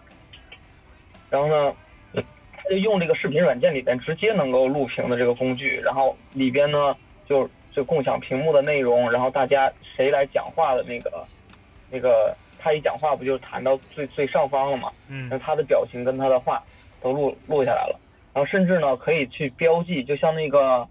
[1.30, 1.74] 然后呢，
[2.58, 6.96] 他就用这个视频软件里边直接能够录屏的这个工具，然后里边呢
[7.28, 11.24] 就就共享屏幕的内容，然后大家谁来讲话的那个
[11.92, 14.92] 那个他一讲话不就弹到最最上方了嘛？
[15.08, 15.30] 嗯？
[15.30, 16.64] 那嗯他的表情跟他的话
[17.02, 18.00] 都录录下来了，
[18.34, 20.88] 然后甚至呢可以去标记，就像那个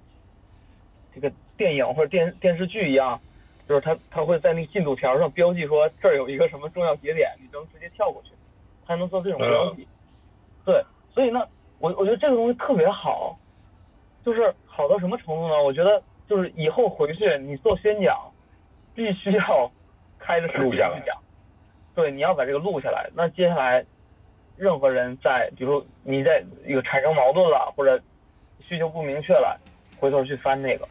[1.14, 3.20] 这个电影或者电电视剧一样，
[3.68, 8.30] 就是他他会在那个进度条上标记说这儿有一个什么重要节点，你能直接跳过去，
[8.86, 9.86] 他能做这种标记。
[10.64, 11.46] 对，所以呢，
[11.78, 13.38] 我我觉得这个东西特别好，
[14.24, 15.62] 就是好到什么程度呢？
[15.62, 18.18] 我觉得就是以后回去你做宣讲，
[18.94, 19.70] 必须要
[20.18, 21.14] 开着视频录下来去讲。
[21.94, 23.10] 对，你要把这个录下来。
[23.14, 23.84] 那接下来，
[24.56, 28.00] 任何人在，比如你在有产生矛盾了，或者
[28.60, 29.60] 需求不明确了，
[30.00, 30.88] 回头去翻那个。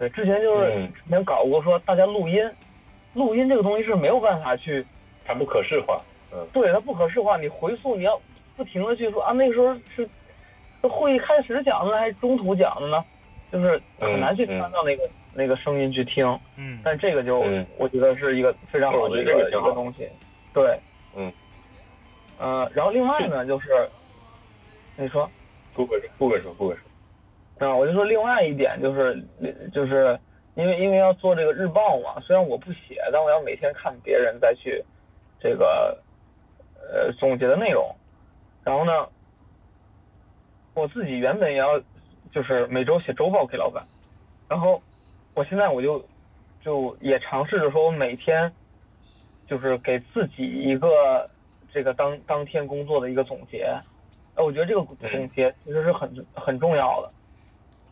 [0.00, 2.42] 对，之前就是嗯之前搞过说大家录音，
[3.12, 4.84] 录音这个东西是没有办法去
[5.26, 6.00] 它不可视化。
[6.32, 8.18] 嗯对，它不可视化，你回溯你要
[8.56, 10.08] 不停的去说啊，那个时候是
[10.80, 13.04] 是会议开始讲的呢，还是中途讲的呢？
[13.52, 15.02] 就是很难去嗯嗯翻到那个、
[15.34, 16.24] 那个声音去听。
[16.56, 20.08] 嗯但这个就、嗯我觉得是一个非常好的一个一个东西。
[20.54, 20.78] 对，
[21.14, 21.30] 嗯，
[22.38, 23.68] 呃，然后另外呢，就是
[24.96, 25.28] 你说
[25.74, 26.82] 顾哥说，顾哥说，顾哥说。
[27.60, 29.22] 啊，我就说另外一点就是
[29.70, 30.18] 就是
[30.54, 34.82] 因为因为要做这个日报嘛，虽然我不写，但我要每天看别人再去
[35.38, 36.02] 这个
[36.80, 37.94] 呃总结的内容。
[38.64, 39.06] 然后呢，
[40.74, 41.78] 我自己原本也要
[42.32, 43.84] 就是每周写周报给老板，
[44.48, 44.82] 然后
[45.34, 46.02] 我现在我就
[46.62, 48.50] 就也尝试着说，我每天
[49.46, 51.28] 就是给自己一个
[51.70, 53.64] 这个当当天工作的一个总结。
[54.34, 57.10] 哎，我觉得这个总结其实是很很重要的。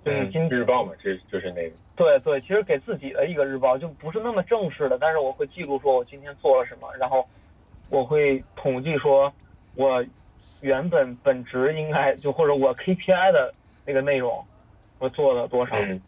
[0.08, 1.74] 就是你今嗯日报嘛，这就是那个。
[1.96, 7.26] 对对，其实给自己的一个日报就不是那么正式的，但是我会记录说我今天做了什么，然后
[7.90, 9.32] 我会统计说
[9.74, 10.04] 我
[10.60, 13.52] 原本本职应该就或者我 KPI 的
[13.84, 14.44] 那个内容
[14.98, 16.00] 我做了多少，嗯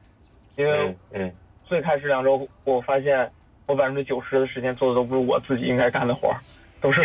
[0.57, 1.33] 因为嗯嗯。
[1.65, 3.31] 最开始两周我发现
[3.67, 6.37] 我百分之九十的时间做的都不是我自己应该干的活儿，
[6.81, 7.01] 都是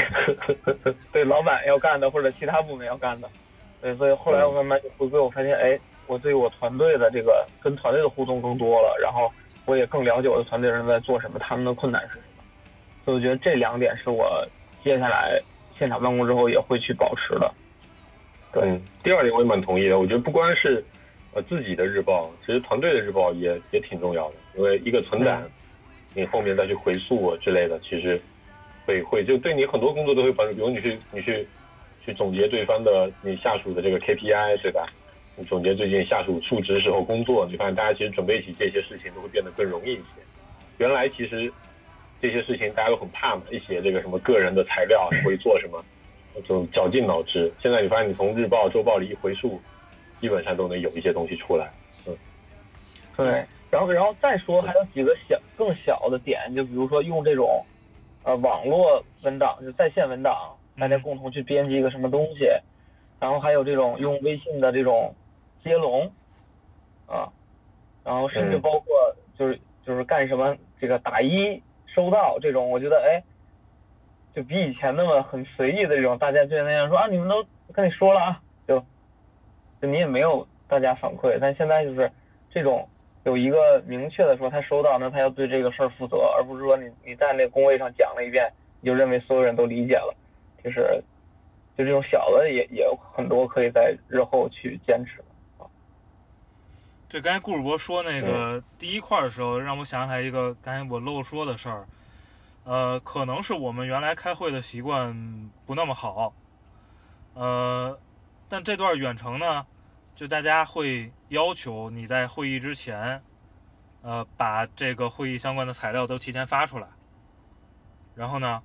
[1.14, 3.30] 对老板要干的或者其他部门要干的，
[3.80, 9.32] 对，所以后来我慢慢就回归，我发现哎，我对我团队的这个跟团队的互动更多了，然后
[9.66, 12.44] 我也更了解我的团队人在做什么，他们的困难是什么，
[13.04, 14.46] 所以我觉得这两点是我
[14.84, 15.42] 接下来
[15.78, 17.52] 现场办公之后也会去保持的。
[18.54, 20.00] 对嗯，第二点我也蛮同意的。
[20.00, 20.84] 我觉得不光是
[21.34, 25.44] 呃自己的日报，其实团队的日报也也挺重要的，因为一个存档，
[26.14, 28.22] 你后面再去回溯啊之类的，其实
[28.86, 30.54] 会会就对你很多工作都会帮助。
[30.54, 31.46] 比如你去你去
[32.06, 34.86] 去总结对方的你下属的这个 KPI，对吧？
[35.38, 40.22] 你总结最近下属述职时候工作，你发现大家其实准备起这些事情都会变得更容易一些。
[40.78, 41.52] 原来其实
[42.22, 45.84] 这些事情大家都很怕嘛，一写这个什么个人的材料会做什么，
[46.48, 47.52] 就绞尽脑汁。
[47.62, 49.62] 现在你发现你从日报、周报里一回溯，
[50.22, 51.70] 基本上都能有一些东西出来。
[52.08, 52.18] 嗯
[53.18, 57.66] 对，然后然后再说还有几个小更小的点，就比如说用这种
[58.24, 62.46] 呃网络文档，就在线文档，大家共同去编辑一个什么东西，
[63.20, 65.16] 然后还有这种用微信的这种
[65.66, 66.10] 接龙
[67.08, 67.28] 啊，
[68.04, 68.62] 然后甚至嗯。
[68.62, 68.86] 包括
[69.38, 73.22] 就是就是干什么这个打一收到这种，我觉得哎，
[74.34, 77.44] 就比以前那么很随意的这种，大家就那样说啊，你们都
[77.74, 78.80] 跟你说了啊，就
[79.82, 82.12] 就你也没有大家反馈，但现在就是
[82.52, 82.88] 这种
[83.24, 88.52] 有一个明确的说他收到，那他要对这个事儿负责，而不是说你你在那工位上讲了一遍，
[88.82, 90.16] 你就认为所有人都理解了，
[90.64, 91.04] 就是
[91.78, 95.26] 就这种小的也也有很多可以在日后去坚持的。
[97.08, 101.88] 对，刚才顾主播说那个第一块的时候，让我想起来一个刚才我漏说的事儿。
[102.64, 105.16] 呃，可能是我们原来开会的习惯
[105.68, 106.34] 不那么好，
[107.36, 107.96] 呃，
[108.50, 109.64] 但这段远程呢，
[110.16, 113.22] 就大家会要求你在会议之前，
[114.02, 116.88] 呃，把这个会议相关的材料都提前发出来。
[118.16, 118.60] 然后呢，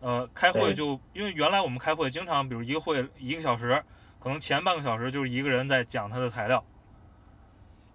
[0.00, 3.82] 呃，开会就因为原来我们开会经常，比如一个会一个小时，
[4.18, 6.62] 可能前半个小时就是一个人在讲他的材料，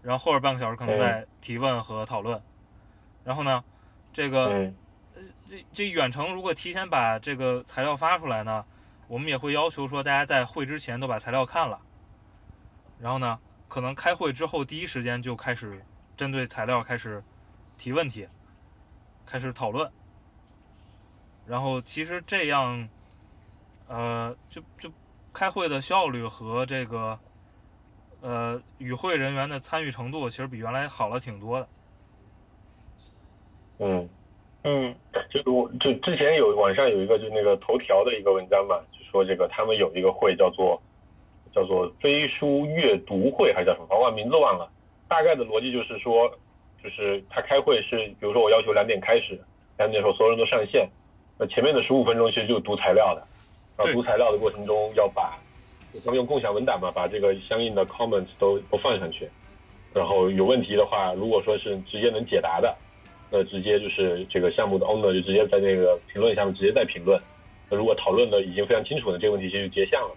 [0.02, 2.42] 然后后边半个小时可能在提问和讨论。
[3.24, 3.64] 然后呢，
[4.12, 4.76] 这个嗯
[5.48, 8.66] 这这远程如果提前把这个材料发出来呢，
[9.08, 11.80] 我们也会要求说大家在会之前都把材料看了，
[13.00, 13.38] 然后呢，
[13.68, 15.84] 可能开会之后第一时间就开始
[16.18, 17.24] 针对材料开始
[17.78, 18.28] 提问题，
[19.26, 19.92] 开始讨论，
[21.46, 22.90] 然后其实这样，
[23.88, 24.92] 呃，就就
[25.34, 27.20] 开会的效率和这个
[28.22, 31.68] 呃与会人员的参与程度，其实比原来好了挺多的。
[33.80, 34.10] 嗯，
[34.64, 34.96] 嗯
[35.30, 40.80] 就是我就之前有网上有一个就是那个头条的一个文章嘛，就说这个他们有一个会叫做
[41.54, 44.72] 叫做飞书阅读会还是叫什么，我把名字忘了。
[45.08, 46.30] 大概的逻辑就是说，
[46.82, 49.38] 就是他开会是，比如说我要求两点开始，
[49.78, 50.90] 两点的时候所有人都上线，
[51.38, 53.28] 那前面的十五分钟其实就是读材料的，
[53.76, 55.38] 然后读材料的过程中要把
[56.00, 59.30] 他们用共享文档嘛，把这个相应的 comments 都都放上去，
[59.94, 62.76] 然后有问题的话，如果说是直接能解答的。
[63.34, 67.18] 那直接就是这个项目的 owner 就直接在那个评论下面直接在评论。
[67.70, 70.14] 那如果讨论的已经非常清楚了，这个问题其实就结项了，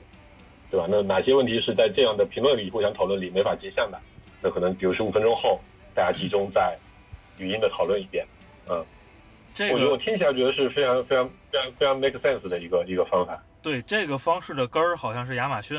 [0.69, 0.89] 对吧？
[0.91, 4.01] 那哪些问题是在这样的评论里、互相讨论里没法结项的？
[4.43, 5.61] 那可能比如十五分钟后，
[5.95, 6.77] 大家集中在
[7.39, 8.27] 语音的讨论一遍。
[8.69, 8.85] 嗯，
[9.55, 13.41] 这我觉得我听起来觉得是非常非常非常非常 make sense 的一个一个方法。
[13.65, 15.79] 对这个方式的根儿好像是亚马逊，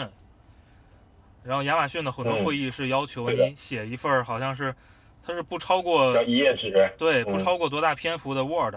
[1.43, 4.75] 然后亚马逊的很多嗯会议是要求你写一份儿，好像是
[5.21, 8.75] 它是不超过一页纸，对，嗯不超过多大篇幅的 Word，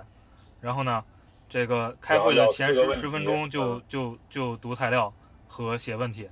[0.61, 1.03] 然后呢，
[1.49, 5.11] 这个开会的前十十分钟就嗯就就读材料
[5.49, 6.29] 和写问题，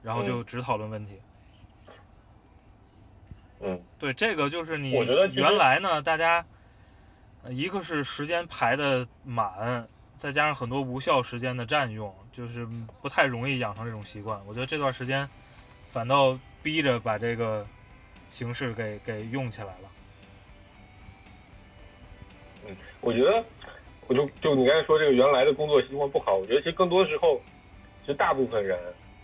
[0.00, 1.20] 然后就只讨论问题。
[3.60, 6.46] 嗯，对，这个就是你我觉得原来呢，大家
[7.42, 9.88] 呃一个是时间排的满，
[10.18, 12.66] 再加上很多无效时间的占用，就是
[13.00, 14.38] 不太容易养成这种习惯。
[14.46, 15.28] 我觉得这段时间
[15.88, 17.64] 反倒逼着把这个
[18.28, 19.88] 形式给给用起来了。
[22.66, 23.42] 嗯我觉得，
[24.08, 27.40] 我就就你刚才说这个原来的工作习惯不好，我觉得其实更多时候，
[28.02, 28.76] 其实大部分人，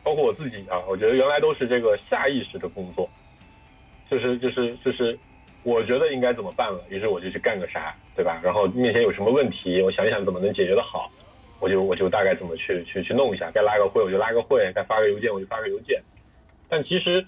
[0.03, 3.11] 包括我自己啊，我觉得原来都是这个下意识的工作，
[4.09, 5.19] 就是就是就是，
[5.65, 8.41] 我觉得应该怎么办了，于是我就去干个啥，对吧？
[8.45, 11.11] 然后面前有什么问题，我想一想怎么能解决的好，
[11.59, 16.01] 我就我就大概怎么去去去弄一下，该拉个会我就拉个会，该发个邮件我就发个邮件。
[16.69, 17.27] 但其实，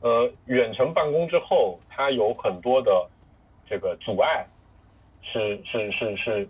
[0.00, 3.08] 呃，远程办公之后，它有很多的
[3.68, 4.44] 这个阻碍。
[5.26, 6.46] 是是是是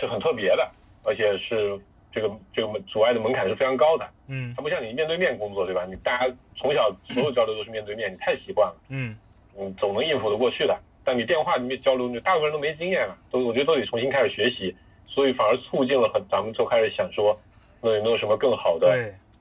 [0.00, 0.68] 是很特别的，
[1.04, 1.78] 而且是
[2.10, 4.04] 这个这个门阻碍的门槛是非常高的。
[4.26, 5.86] 嗯它不像你面对面工作，对吧？
[5.88, 9.16] 你大家从小所有交流都是面对面，你太习惯了，嗯，
[9.56, 10.78] 你总能应付得过去的。
[11.04, 14.74] 但你电话里面交流，你大部分人都没经验了，都我觉得都得重新开始学习，
[15.06, 17.38] 所以反而促进了很，咱们就开始想说，
[17.82, 18.88] 那有没有什么更好的，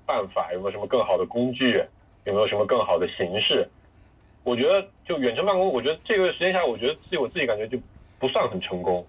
[0.05, 0.51] 办法？
[0.51, 1.81] 有没有什么更好的工具？
[2.25, 3.67] 有没有什么更好的形式？
[4.43, 7.77] 我觉得就远程办公，我觉得这个时间下来，我觉得自己我自己感觉就
[8.19, 9.05] 不算很成功。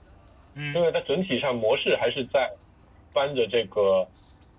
[0.55, 2.49] 嗯因嗯为它整体上模式还是在
[3.13, 4.07] 搬着这个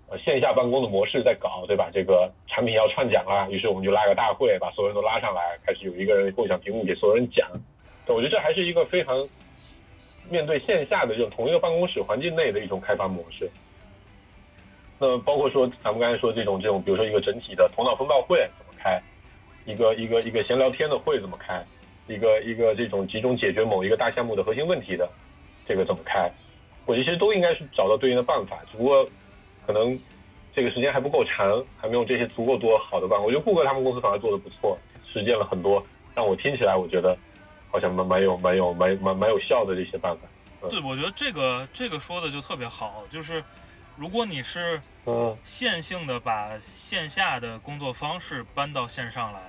[0.08, 1.90] 呃线下办公的模式在搞，对吧？
[1.92, 7.48] 这个产品要串讲啦，于是我们就拉个大会，把所有人都拉上来，开始有一个人共享屏幕给所有人讲。
[8.06, 9.28] 我觉得这还是一个非常
[10.30, 13.50] 面对线下的这种同一个办公室环境内的一种开发模式。
[14.98, 19.02] 那包括说咱们刚才说这种这种，比如说一个整体的头脑风暴会怎么开，
[19.64, 21.60] 一个一个一个闲聊天的会怎么开，
[22.06, 25.08] 一个一个这种集中解决某一个大项目的核心问题的
[25.66, 26.30] 这个怎么开，
[26.86, 29.04] 我觉得其实都应该是找到对应的办法，只不过
[29.66, 29.98] 可能
[30.54, 33.24] 这个时间还不够长，还没有这些足够多好的办法。
[33.24, 34.78] 我觉得顾客他们公司反而做的不错，
[35.12, 37.16] 实践了很多让我听起来我觉得
[37.70, 40.22] 好像蛮蛮有蛮有蛮蛮蛮有效的这些办法。
[40.70, 43.44] 对，我觉得这个这个说的就特别好，就是
[43.96, 49.40] 如果你是嗯线性的把线下的工作方式搬到线上来，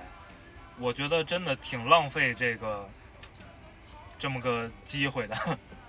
[0.78, 2.88] 我觉得真的挺浪费这个
[4.18, 5.34] 这么个机会的。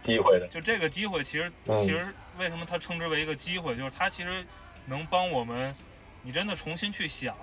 [0.09, 2.07] 机会的，就这个机会，其实嗯其实
[2.37, 4.43] 为什么它称之为一个机会，就是它其实
[4.85, 5.73] 能帮我们，
[6.23, 7.35] 你真的重新去想，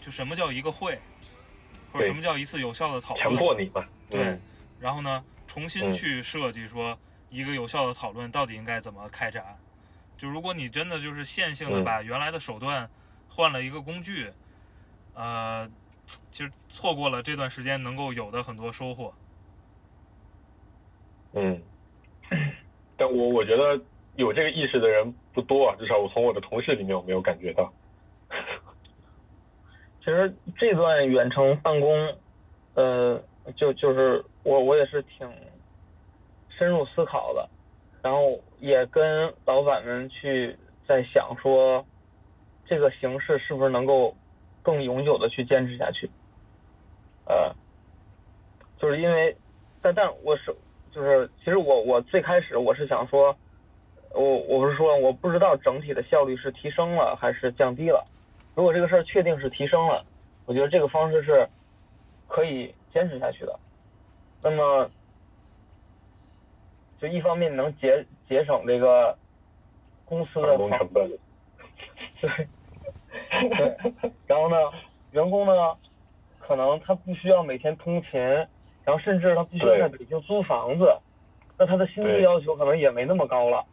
[0.00, 0.98] 就什么叫一个会，
[1.92, 3.28] 或者什么叫一次有效的讨论。
[3.28, 3.84] 强迫你嘛。
[4.08, 4.40] 对嗯，
[4.78, 9.44] 然后呢，重新嗯去设计说一个有效的讨论到底应该怎么开展。
[10.16, 12.88] 就如果你真的就是线性的嗯把原来的手段
[13.28, 14.30] 换了一个工具，
[15.14, 15.70] 呃，
[16.30, 19.14] 其实错过了这段时间能够有的很多收获。
[21.32, 21.62] 嗯，
[22.96, 23.80] 但我我觉得
[24.16, 27.72] 有这个意识的人不多啊，至少我从我的同事里面我没有感觉到。
[30.00, 32.14] 其实这段远程办公，
[32.74, 33.22] 呃，
[33.54, 35.30] 就就是我我也是挺
[36.48, 37.48] 深入思考的，
[38.02, 40.56] 然后也跟老板们去
[40.88, 41.84] 在想说，
[42.66, 44.16] 这个形式是不是能够
[44.62, 46.10] 更永久的去坚持下去？
[47.26, 47.54] 呃，
[48.78, 49.36] 就是因为，
[49.82, 50.56] 但但我是
[50.92, 53.36] 就是，其实我我最开始我是想说，
[54.12, 58.04] 我我不是说我不知道整体的效率是提升了还是降低了。
[58.54, 60.04] 如果这个事儿确定是提升了，
[60.46, 61.48] 我觉得这个方式是
[62.26, 63.58] 可以坚持下去的。
[64.42, 64.90] 那么，
[67.00, 69.16] 就一方面能节节省这个
[70.04, 71.08] 公司的成本
[72.20, 72.30] 对，
[73.48, 74.56] 对，然后呢，
[75.12, 75.52] 员工呢，
[76.40, 78.20] 可能他不需要每天通勤，
[78.90, 80.92] 然后甚至他不需要在北京租房子，
[81.56, 83.64] 那他的薪资要求可能也没那么高了。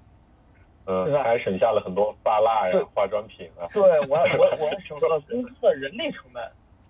[0.85, 3.65] 嗯，对吧还省下了很多发蜡呀、化妆品啊。
[3.73, 6.43] 对我还我我还省下了公司的人力成本。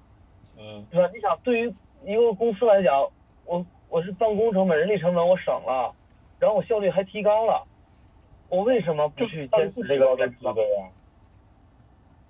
[0.60, 1.10] 嗯，对吧？
[1.14, 1.74] 你想，对于
[2.04, 3.08] 一个公司来讲，
[3.46, 5.96] 我我是办公成本、人力成本我省了，
[6.38, 7.66] 然后我效率还提高了，
[8.50, 10.38] 我为什么不去坚持这个坚持？
[10.42, 10.90] 对呀。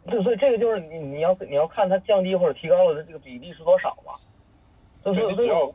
[0.05, 4.13] 对，所以这个就是你你要你要看它降低或者提高了的这个比例是多少嘛？
[5.03, 5.73] 所以所以你只要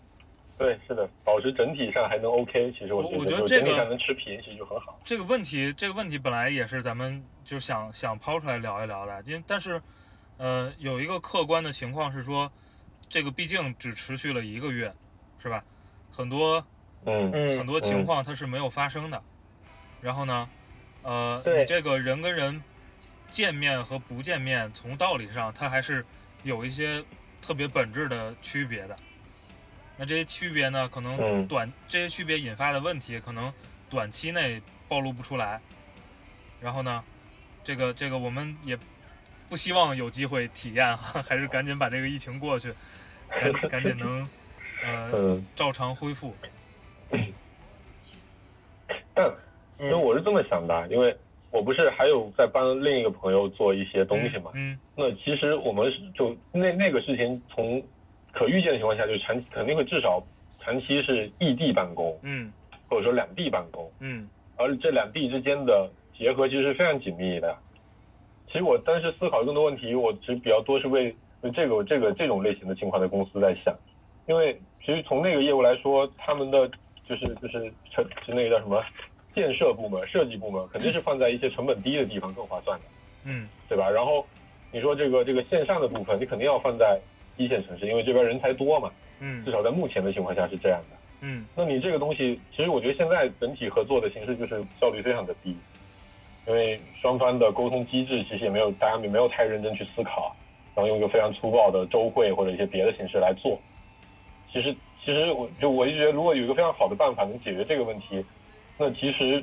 [0.63, 5.01] 对，是的，保持整体上还能 OK，其实我我觉得我觉得这个就整体上能持平，其实就很好。
[5.05, 9.83] 这个问题，这个问题本来也是咱们就想想抛出来聊一聊的，因但是，
[10.37, 12.51] 呃，有一个客观的情况是说，
[13.09, 14.93] 这个毕竟只持续了一个月，
[15.39, 15.65] 是吧？
[16.13, 16.65] 很多
[17.07, 19.21] 嗯嗯很多情况它是没有发生的。
[20.01, 20.49] 然后呢，
[21.03, 22.63] 呃，你这个人跟人
[23.31, 26.05] 见面和不见面，从道理上它还是
[26.43, 27.03] 有一些
[27.41, 28.97] 特别本质的区别的。
[29.97, 33.53] 那这些区别呢，可能嗯短、这些区别引发的问题，可能
[33.91, 35.61] 短期内暴露不出来。
[36.61, 37.03] 然后呢，
[37.63, 38.77] 这个这个我们也
[39.49, 42.73] 不希望有机会体验哈， 还是赶紧把这个疫情过去，
[43.29, 44.29] 赶赶紧能
[44.85, 46.35] 呃嗯，照常恢复。
[49.15, 49.27] 但
[49.79, 51.15] 因为嗯我是这么想的，因为
[51.51, 54.51] 我不是还有在帮另一个朋友做一些东西嘛。
[54.55, 57.83] 嗯那其实我们是就那那个事情，从
[58.33, 60.23] 可预见的情况下，就是长肯定会至少
[60.61, 62.53] 长期是异地办公，嗯
[62.89, 67.57] 或者说两地办公，嗯而这两地之间的结合其实是非常紧密的。
[68.49, 73.75] 其实我当时思考更多问题，我其实比较多是为为这个这个这种类型的情况的公司在想，
[74.27, 76.71] 因为其实从那个业务来说，他们的
[77.09, 78.85] 就是就是成是那个叫什么
[79.35, 82.85] 建设部门、设计部门，肯定是放在一些成本低的地方更划算的。
[83.25, 83.89] 嗯对吧？
[83.89, 84.27] 然后
[84.71, 87.01] 你说这个这个线上的部分，你肯定要放在
[87.37, 90.97] 一线城市，因为这边人才多嘛，嗯至少在目前的情况下是这样的。
[91.21, 95.57] 嗯那你这个东西，其实我觉得现在整体合作的形式就是效率非常的低，
[96.47, 100.35] 因为双方的沟通机制其实也没有大家也没有太认真去思考，
[100.75, 103.59] 然后用一个非常粗暴的周会或者一些别的形式来做。
[104.53, 104.75] 其实
[105.05, 108.25] 其实我就我就觉得，如果有一个非常好的办法能解决这个问题，
[108.77, 109.43] 那其实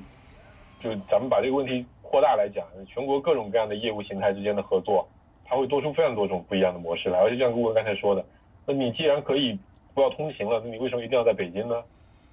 [0.80, 5.08] 就咱们把这个问题扩大来讲，全国各种各样的业务形态之间的合作，
[5.50, 7.20] 它会多出非常多种不一样的模式来。
[7.20, 8.24] 而且就像顾问刚才说的，
[8.66, 9.58] 那你既然可以
[9.94, 11.76] 不要通行了，那你为什么一定要在北京呢？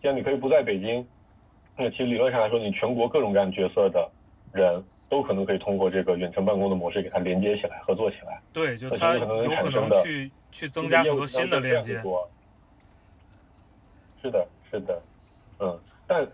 [0.02, 1.04] 既然你可以不在北京，
[1.76, 4.08] 那其实理论上来说，你全国各种各样角色的
[4.52, 12.02] 人都可能可以通过这个远程办公的模式给它连接起来、合作起来，对，就那它有可产生的能去去增加很多新的链接。
[14.22, 15.02] 是的，是的，
[15.60, 16.26] 嗯，但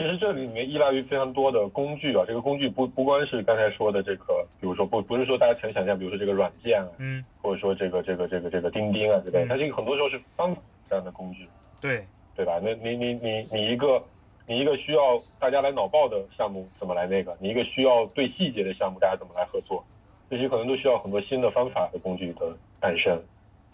[0.00, 11.46] 其实这里面依赖于非常多的工具啊，这个工具不不光是刚才说的这个，比如说不不是说大家常想象，比如说这个软件啊，嗯，或者说这个这个这个这个钉钉啊之类它这个很多时候是方法这样的工具，
[11.82, 12.02] 对，
[12.34, 12.58] 对吧？
[12.62, 14.02] 那你你你你一个
[14.46, 17.36] 你一个需要大家来脑爆的项目怎么来那个？
[17.38, 19.84] 你一个需要对细节的项目大家怎么来合作？
[20.30, 23.22] 这些可能都需要很多新的方法和工具的诞生。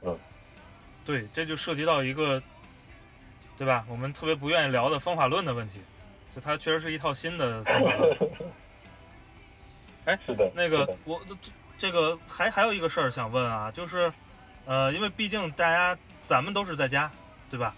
[0.02, 0.18] 嗯
[1.04, 2.42] 对，这就涉及到一个，
[3.56, 3.86] 对吧？
[3.88, 5.78] 我们特别不愿意聊的方法论的问题，
[6.36, 8.16] 就它确实是一套新的方法论。
[10.04, 11.18] 哎是的，那个我
[11.78, 14.12] 这个还还有一个事儿想问啊，就是，
[14.66, 17.10] 呃，因为毕竟大家咱们都是在家，
[17.50, 17.74] 对吧？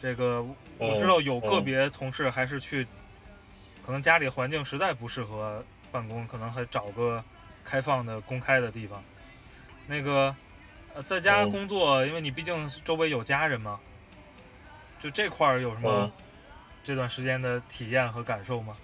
[0.00, 2.86] 这个我嗯知道有个别同事还是去，
[3.84, 7.22] 可能家里环境实在不适合办公，可能还找个
[7.64, 9.02] 开放的公开的地方。
[9.86, 10.34] 那个，
[10.94, 13.78] 呃，在家嗯工作，因为你毕竟周围有家人嘛，
[15.00, 16.12] 就这块儿有什么嗯
[16.84, 18.76] 这段时间的体验和感受吗？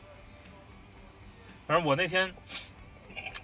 [1.66, 2.32] 反正我那天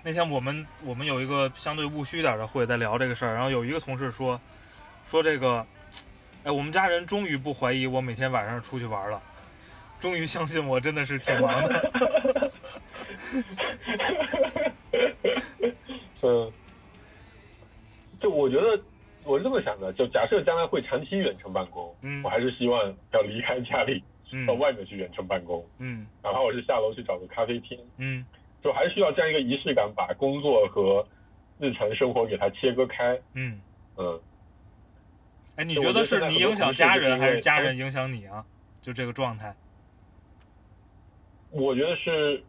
[0.02, 4.40] 那天我们我们有一个相对务虚点的会在聊这个事儿，然后有一个同事说
[5.04, 5.66] 说这个，
[6.44, 9.20] 哎，我们家人终于不怀疑我每天晚上出去玩了，
[10.00, 12.50] 终于相信我真的是挺忙的。
[16.22, 16.50] 嗯，
[18.18, 18.80] 就我觉得
[19.24, 24.02] 我是这么想的，就假设将来会长期远程办公，嗯我还是希望要离开家里，嗯
[24.46, 26.06] 到外面去远程办公，嗯。
[26.22, 28.24] 哪怕我是下楼去找个咖啡厅，嗯。
[28.62, 31.06] 就还是需要这样一个仪式感，把工作和
[31.58, 33.20] 日常生活给它切割开。
[33.34, 33.60] 嗯，
[33.96, 34.18] 嗯，
[35.56, 38.44] 哎，你觉得是你影响家人，还是家人影响你啊？
[38.80, 39.54] 就这个状态。
[41.50, 42.42] 我觉得是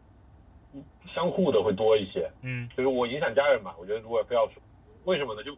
[1.14, 2.30] 相互的会多一些。
[2.42, 2.68] 嗯。
[2.76, 4.54] 就是我影响家人嘛，我觉得如果非要说，
[5.04, 5.42] 为什么呢？
[5.44, 5.54] 就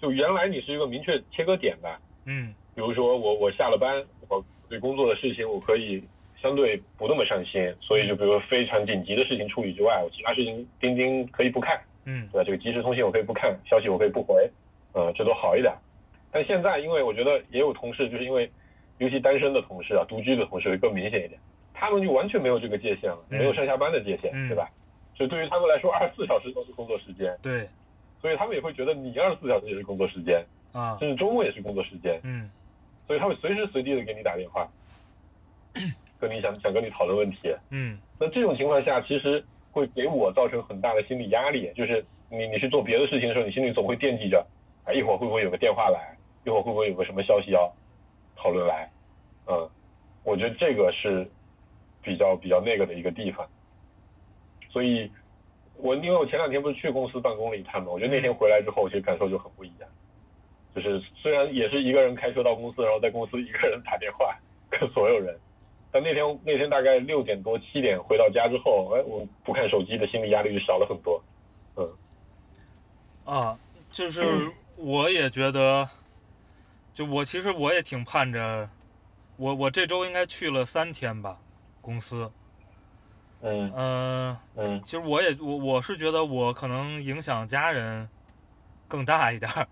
[0.00, 2.52] 就原来你是一个明确切割点的，嗯。
[2.74, 4.44] 比如说我我下了班，我
[4.74, 6.02] 对工作的事情我可以
[6.42, 12.44] 相对不那么上心，所以就比如说非常紧急的事情处理之外，我其他事情钉钉可以不看，嗯对吧？
[12.44, 14.50] 这个即时通信我可以不看，消息我可以不回，
[14.92, 15.72] 呃，这都好一点。
[16.32, 18.50] 但现在因为我觉得也有同事，就是因为
[18.98, 21.38] 尤其单身的同事啊，独居的同事会更明显一点，
[21.72, 24.68] 他们就完全没有这个界限了，嗯没有上下班的界限，嗯对吧？
[25.16, 27.68] 所以对于他们来说，二十四小时都是工作时间，对
[28.20, 32.50] 所以他们也会觉得你二十四小时也是工作时间，啊甚至周末也是工作时间，嗯
[33.06, 34.68] 所以他会随时随地的给你打电话，
[36.20, 37.54] 跟你想想跟你讨论问题。
[37.70, 37.98] 嗯。
[38.18, 44.46] 那这种情况下，其实会给我造成很大的心理压力，就是你你去做别的事情的时候，你心里总会惦记着，
[44.84, 47.70] 哎，一会儿会不会有个电话来，一会儿会不会有个什么消息要
[48.36, 48.90] 讨论来，
[49.46, 49.68] 嗯，
[50.22, 51.28] 我觉得这个是
[52.02, 53.46] 比较比较那个的一个地方，
[54.70, 55.10] 所以
[55.76, 59.90] 我因为我前两天不是去公司办公了一趟嘛，我觉得那天回来之后，其实感受就很不一样，
[60.74, 64.36] 就是虽然也是一个人开车到公司，然后在公司一个人打电话
[64.68, 65.38] 跟所有人。
[65.92, 71.22] 但那天那天大概六点多七点回到家之后，哎，我不看手机的心理压力就少了很多。
[71.76, 71.88] 嗯
[73.24, 73.58] 啊，
[73.90, 75.88] 就是我也觉得，
[76.92, 78.68] 就我其实我也挺盼着，
[79.36, 81.38] 我我这周应该去了三天吧，
[81.80, 82.30] 公司，
[83.40, 88.08] 嗯嗯、嗯其实我也我我是觉得我可能影响家人
[88.88, 89.66] 更大一点儿，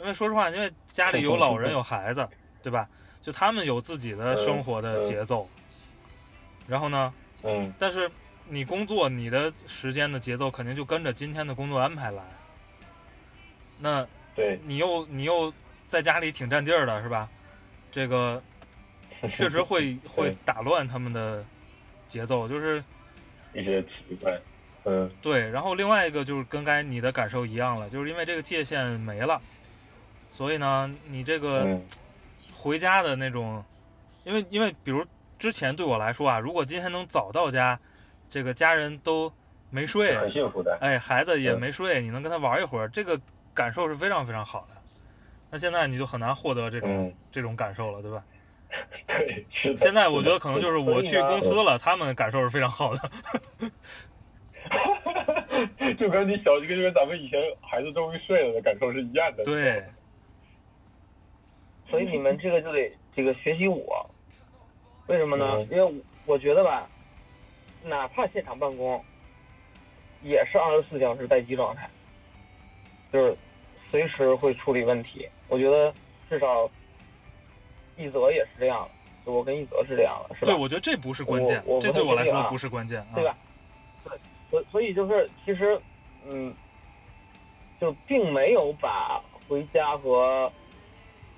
[0.00, 2.26] 因为说实话，因为家里有老人有孩子，
[2.62, 2.88] 对吧？
[3.20, 5.48] 就他们有自己的生活的节奏，
[6.66, 8.10] 然后呢，嗯但是
[8.48, 12.22] 你工作你的时间的节奏肯定就跟着今天的工作安排来，
[13.80, 15.52] 那对，你又你又
[15.86, 17.28] 在家里挺占地儿的是吧？
[17.90, 18.42] 这个
[19.30, 21.44] 确实会会打乱他们的
[22.08, 22.82] 节奏，就是
[23.52, 24.40] 一些奇怪。
[24.84, 25.50] 嗯对。
[25.50, 29.42] 然后另外一个就是跟该你的感受一样了，就是因为这个界限没了，
[30.30, 31.82] 所以呢，你这个嗯
[32.54, 33.62] 回家的那种，
[34.24, 35.04] 因为因为比如
[35.38, 37.78] 之前对我来说啊，如果今天能早到家，
[38.30, 39.32] 这个家人都
[39.70, 40.76] 没睡，很幸福的。
[40.80, 43.20] 哎，孩子也嗯没睡，你能跟他玩一会儿，这个
[43.54, 44.76] 感受是非常非常好的。
[45.50, 48.22] 那现在你就很难获得这种、嗯，这种感受了，对吧？
[49.08, 49.76] 对，是的。
[49.78, 53.10] 现在我觉得可能就是我去公司了，他们感受是非常好的。
[55.98, 59.42] 就跟你小，就跟咱们以前孩子终于睡了的感受是一样的。
[59.44, 59.82] 对，
[61.90, 64.08] 所以你们这个就得这个学习我，
[65.06, 65.68] 为什么呢嗯？
[65.70, 65.92] 因为我
[66.26, 66.88] 我觉得吧，
[67.84, 69.02] 哪怕现场办公，
[70.22, 71.88] 也是二十四小时待机状态，
[73.12, 73.36] 就是
[73.90, 75.26] 随时会处理问题。
[75.48, 75.92] 我觉得
[76.28, 76.70] 至少
[77.96, 78.90] 一泽也是这样的，
[79.24, 80.52] 就我跟一泽是这样的，是吧？
[80.52, 83.08] 对，我觉得这不是关键这对我来说不是关键啊。
[83.14, 83.36] 对吧？
[84.04, 84.18] 对，
[84.50, 85.80] 所所以就是其实，
[86.26, 86.54] 嗯，
[87.80, 90.52] 就并没有把回家和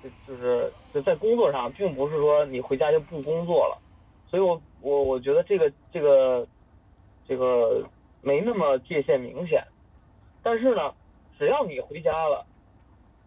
[0.01, 3.77] 就就是就在工作上，并不是说你回家就不工作了，
[4.29, 6.47] 所以我我我觉得这个这个
[7.27, 7.83] 这个
[8.21, 9.63] 没那么界限明显，
[10.41, 10.93] 但是呢，
[11.37, 12.45] 只要你回家了，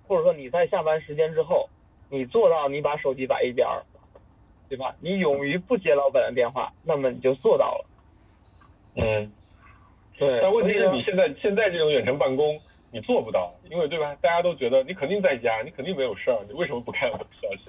[0.09, 1.69] 或者说你在下班时间之后，
[2.11, 3.85] 你做到你把手机摆一边儿，
[4.69, 4.95] 对吧？
[5.01, 7.87] 你勇于不接老板的电话，那么你就做到了。
[8.97, 9.33] 嗯，
[10.19, 12.61] 对，但问题是你现在现在这种远程办公，
[12.95, 14.15] 你做不到，因为对吧？
[14.21, 17.69] 大家都觉得你肯定在家，你肯定没有事儿，你为什么不看我的消息？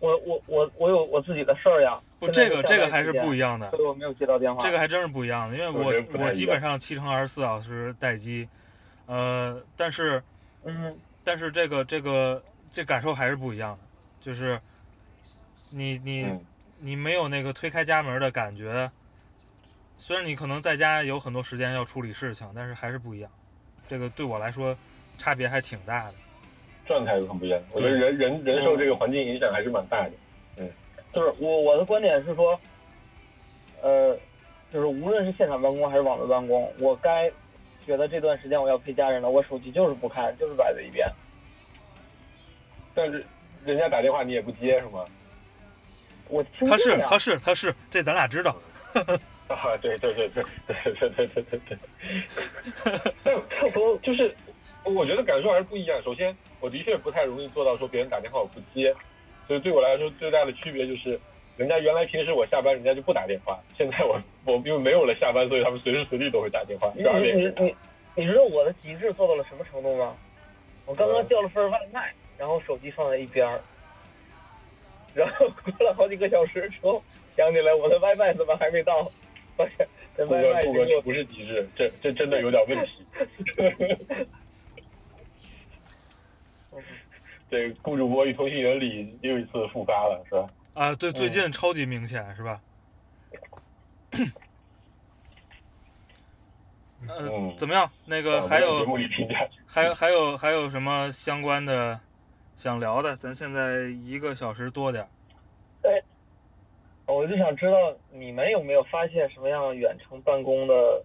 [0.00, 2.00] 我我我我有我自己的事儿呀。
[2.18, 4.62] 不，这个这个还是不一样，的所，以我没有接到电话。
[4.62, 8.48] 这个还真是不一样的，因为我我我基本上七乘二十四小时待机，
[9.04, 10.22] 呃，但是
[10.64, 13.84] 嗯但是这个这个这感受还是不一样的，
[14.22, 14.58] 就是
[15.68, 16.40] 你你、嗯
[16.78, 18.90] 你没有那个推开家门的感觉，
[19.96, 23.30] 虽然你可能在家有很多时间要处理事情，但是还是不一样。
[23.88, 24.76] 这个对我来说
[25.18, 26.14] 差别还挺大的。
[26.86, 27.60] 状态很不一样。
[27.72, 30.12] 我觉得人人人受这个环境影响还是蛮大的。
[30.58, 30.70] 嗯
[31.12, 32.58] 就是我我的观点是说，
[33.82, 34.16] 呃，
[34.72, 37.30] 就是无论是现场办公还是网络办公，我该
[37.86, 41.10] 觉得这段时间我要陪家人了，我手机就是不看，就是摆在一边。
[42.94, 43.24] 但是
[43.64, 45.04] 人家打电话你也不接是吗？
[46.28, 48.56] 我听他是他是他是，这咱俩知道。
[49.54, 51.78] 啊，对对对对对对对对对对。
[53.22, 54.34] 但但从就是，
[54.84, 56.02] 我觉得感受还是不一样。
[56.02, 58.94] 首先，我的确不太容易做到说别人打电话我不接，
[59.46, 61.18] 所以对我来说最大的区别就是，
[61.56, 67.02] 人家原来平时我下班人家就不打电话，现在我我因为没有了下班，所以他们随时随地都会打电话，你
[67.32, 67.76] 你你
[68.16, 70.16] 你知道我的极致做到了什么程度吗？
[70.86, 73.60] 我刚刚叫了份外卖，然后手机放在一边儿，
[75.14, 77.02] 然后过了好几个小时之后，
[77.36, 79.10] 想起来我的外卖怎么还没到？
[81.02, 83.04] 不是极致，这这真的有点问题。
[87.48, 90.48] 这顾主播与通信原理又一次复发了，是吧？
[90.74, 92.60] 啊，对，最嗯近超级明显，是吧？
[97.08, 97.88] 呃，嗯怎么样？
[98.04, 98.84] 那个啊还有
[99.66, 102.00] 还有还有还有什么相关的
[102.56, 103.16] 想聊的？
[103.16, 105.08] 咱现在一个小时多点儿。
[107.06, 111.02] 我就想知道你们有没有发现什么样远程办公的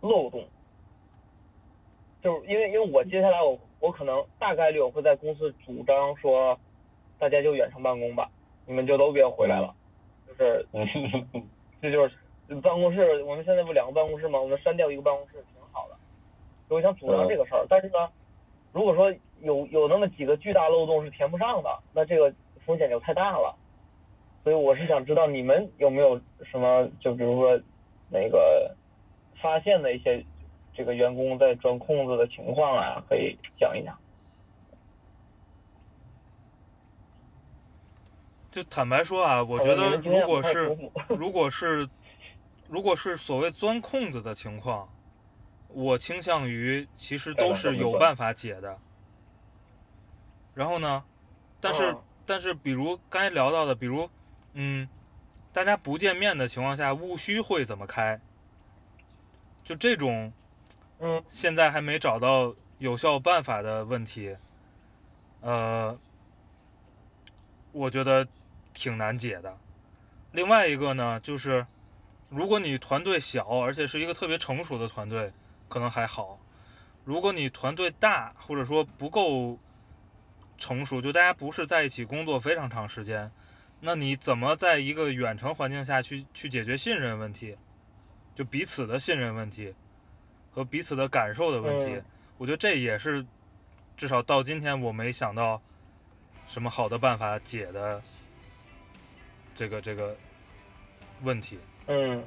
[0.00, 0.44] 漏洞？
[2.22, 6.58] 就是因为因为我接下来我我可能大概率我会在公司主张说，
[7.18, 8.30] 大家就远程办公吧，
[8.66, 9.74] 你们就都别回来了，
[10.26, 10.86] 就是嗯
[11.82, 12.14] 这就是
[12.62, 14.40] 办公室，我们现在不两个办公室吗？
[14.40, 15.96] 我们删掉一个办公室挺好的，
[16.68, 17.66] 所以我想主张这个事儿。
[17.68, 18.08] 但是呢，
[18.72, 22.32] 如果说有有那么几个巨大漏洞是填不上的，那这个
[22.64, 23.54] 风险就太大了。
[24.44, 26.20] 所以我是想知道你们有没有
[26.50, 27.60] 什么，就比如说
[28.10, 28.74] 那个
[29.40, 30.24] 发现的一些
[30.74, 33.96] 这个员工在钻空子的情况啊，可以讲一讲。
[38.50, 40.76] 就坦白说啊，我觉得如果是
[41.08, 41.88] 如果是
[42.68, 44.88] 如果是所谓钻空子的情况，
[45.68, 48.76] 我倾向于其实都是有办法解的。
[50.52, 51.04] 然后呢，
[51.60, 54.08] 但是、嗯但是比如刚才聊到的，比如
[54.54, 54.88] 嗯，
[55.52, 58.20] 大家不见面的情况下，务虚会怎么开？
[59.64, 60.32] 就这种
[60.98, 64.36] 嗯现在还没找到有效办法的问题，
[65.40, 65.96] 呃，
[67.70, 68.26] 我觉得
[68.74, 69.56] 挺难解的。
[70.32, 71.66] 另外一个呢，就是
[72.28, 75.32] 如果你团队小，而且是一个特别成熟的团队，
[75.68, 76.38] 可能还好；
[77.04, 79.58] 如果你团队大，或者说不够
[80.58, 83.30] 成熟，就大家不是在一起工作非常长时间，
[83.84, 87.56] 那你怎么在一个远程环境下去去解决信任问题？
[88.34, 89.74] 就彼此的信任问题
[90.52, 92.04] 和彼此的感受的问题，嗯
[92.38, 93.24] 我觉得这也是
[93.96, 95.60] 至少到今天我没想到
[96.48, 98.00] 什么好的办法解的
[99.54, 100.16] 这个这个
[101.22, 101.58] 问题。
[101.88, 102.24] 嗯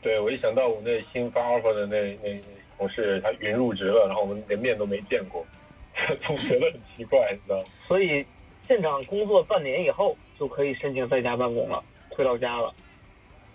[0.00, 2.40] 对我一想到我那新发 offer 的那那那
[2.78, 5.44] 同事，他云入职了，然后我们连面都没见过，
[6.24, 7.64] 总觉得很奇怪，你知道吗？
[7.86, 8.24] 所以
[8.66, 12.72] 现场工作半年以后就可以申请在家办公了，回到家了。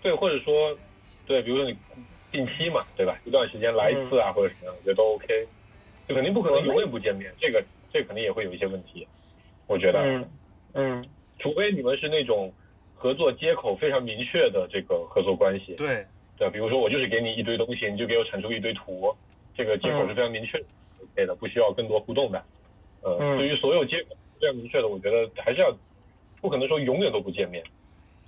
[0.02, 0.76] 对，或者说，
[1.26, 1.76] 对，比如说你
[2.30, 3.18] 定期嘛，对吧？
[3.24, 5.46] 一段时间来一次啊，或者什么样，我觉得都 OK。
[6.08, 7.62] 就肯定不可能永远不见面，这个
[7.92, 9.06] 这肯定也会有一些问题，
[9.66, 10.00] 我觉得。
[10.02, 10.30] 嗯
[10.74, 11.08] 嗯
[11.38, 12.52] 除非你们是那种
[12.94, 16.06] 合作接口非常明确的这个合作关系，对，
[16.38, 19.12] 对，比如说我就是给你一堆东西，你就给我产出一堆图，
[19.56, 20.64] 这个接口是非常明确的、
[21.02, 22.44] OK 的，不需要更多互动的。
[23.02, 25.72] 呃，嗯对于所有接口非常明确的，我觉得还是要
[26.40, 27.62] 不可能说永远都不见面，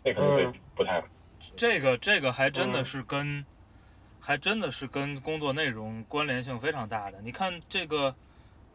[0.05, 1.09] 那可能会嗯不太好。
[1.57, 3.45] 这个这个还真的嗯是跟，
[4.21, 7.21] 还真的是跟工作内容关联性非常大的。
[7.21, 8.15] 你看这个，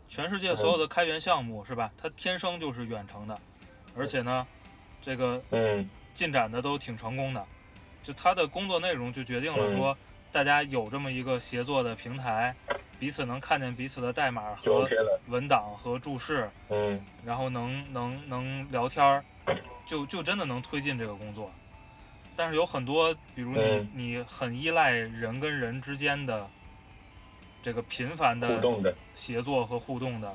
[0.10, 1.90] 全世界所有的开源项目是吧？
[1.98, 3.40] 它天生就是远程的，
[3.96, 4.46] 而且呢，
[5.02, 7.46] 这个嗯进展的都挺成功的。
[8.04, 9.98] 就它的工作内容就决定了嗯说，
[10.30, 12.54] 大家有这么一个协作的平台，
[13.00, 14.88] 彼此能看见彼此的代码和。
[15.28, 19.24] 文档和注释，嗯然后能能能聊天儿，
[19.86, 21.52] 就就真的能推进这个工作。
[22.36, 26.50] 但是有很多，比如你、嗯你很依赖人跟人之间的
[27.62, 30.34] 这个频繁互的动的，协作和互动的，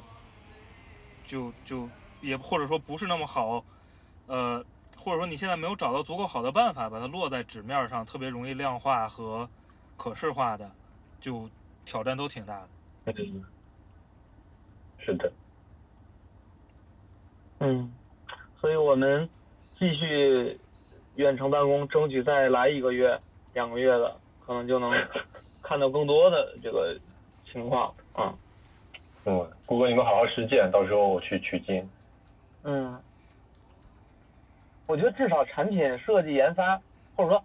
[1.26, 1.88] 就就
[2.20, 3.64] 也或者说不是那么好，
[4.28, 4.64] 呃，
[4.96, 9.48] 或者说你现在没有找到足够好的办法把它落在纸面上，特别容易量化和
[9.96, 10.70] 可视化的，
[11.20, 11.50] 就
[11.84, 13.12] 挑战都挺大的。
[13.16, 13.44] 嗯，
[14.98, 15.32] 是的，
[17.60, 17.92] 嗯，
[18.60, 19.28] 所以我们
[19.78, 20.58] 继续
[21.16, 23.20] 远程办公，争取再来一个月、
[23.52, 24.16] 两个月的，
[24.46, 24.90] 可能就能
[25.62, 26.98] 看到更多的这个
[27.50, 28.34] 情况啊。
[29.26, 31.88] 嗯，顾哥你们好好实践，到时候我去取经。
[32.62, 32.98] 嗯，
[34.86, 36.80] 我觉得至少产品设计研发，
[37.16, 37.44] 或者说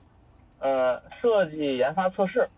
[0.60, 2.50] 呃设计研发测试，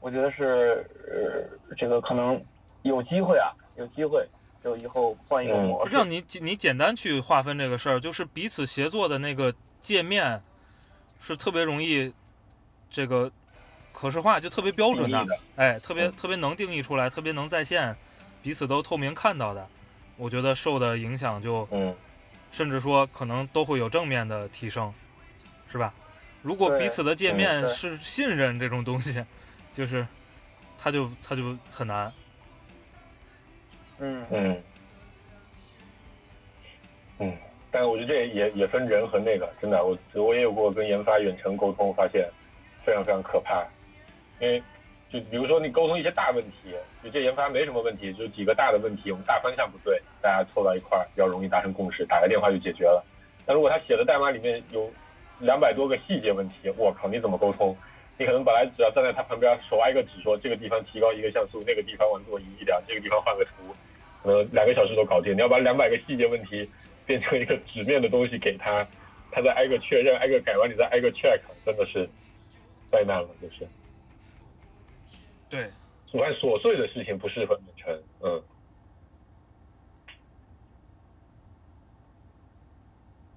[0.00, 2.40] 我觉得是呃这个可能
[2.82, 4.26] 有机会啊，有机会
[4.62, 5.94] 就以后换一个嗯模式。
[5.94, 10.40] 让你你简单去划分这个事儿，就是彼此协作的那个界面
[11.20, 12.12] 是特别容易
[12.88, 13.30] 这个
[13.92, 17.96] 可视化，就特别标准的哎，特别嗯特别能定义出来，特别能在线，
[18.42, 19.66] 彼此都透明看到的，
[20.16, 21.94] 我觉得受的影响就嗯
[22.52, 24.92] 甚至说可能都会有正面的提升，
[25.70, 25.92] 是吧？
[26.42, 29.24] 如果彼此的界面是信任这种东西，
[29.76, 30.06] 就是
[30.78, 32.10] 他就他就很难。
[33.98, 34.62] 嗯嗯
[37.18, 37.36] 嗯，
[37.70, 42.26] 但是我觉得这也也分人和那个，真的，我我也有过跟研发远程沟通，发现
[42.86, 43.66] 非常非常可怕，
[44.40, 44.62] 因为
[45.10, 46.74] 就比如说你沟通一些大问题，
[47.04, 53.04] 就这研发没什么问题，就几个大的问题，我们大方向不对，大家凑到一块儿比较容易达成共识，打个电话就解决了。
[53.44, 54.90] 但如果他写的代码里面有
[55.38, 57.76] 两百多个细节问题，我靠，你怎么沟通？
[58.18, 63.74] 你可能本来只要站在他旁边，手挨个指说这个地方提高一个像素，那个地方往左移一点，这个地方换个图，
[64.22, 65.34] 可能两个小时都搞定。
[65.34, 66.68] 你要把两百个细节问题
[67.04, 68.86] 变成一个纸面的东西给他，
[69.30, 72.08] 他再挨个确认，挨个改完，你再挨个 check，真的是
[72.90, 73.68] 灾难了，就是。
[75.50, 75.70] 对，
[76.12, 78.42] 我看琐碎的事情不适合远程，嗯。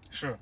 [0.09, 0.37] 是。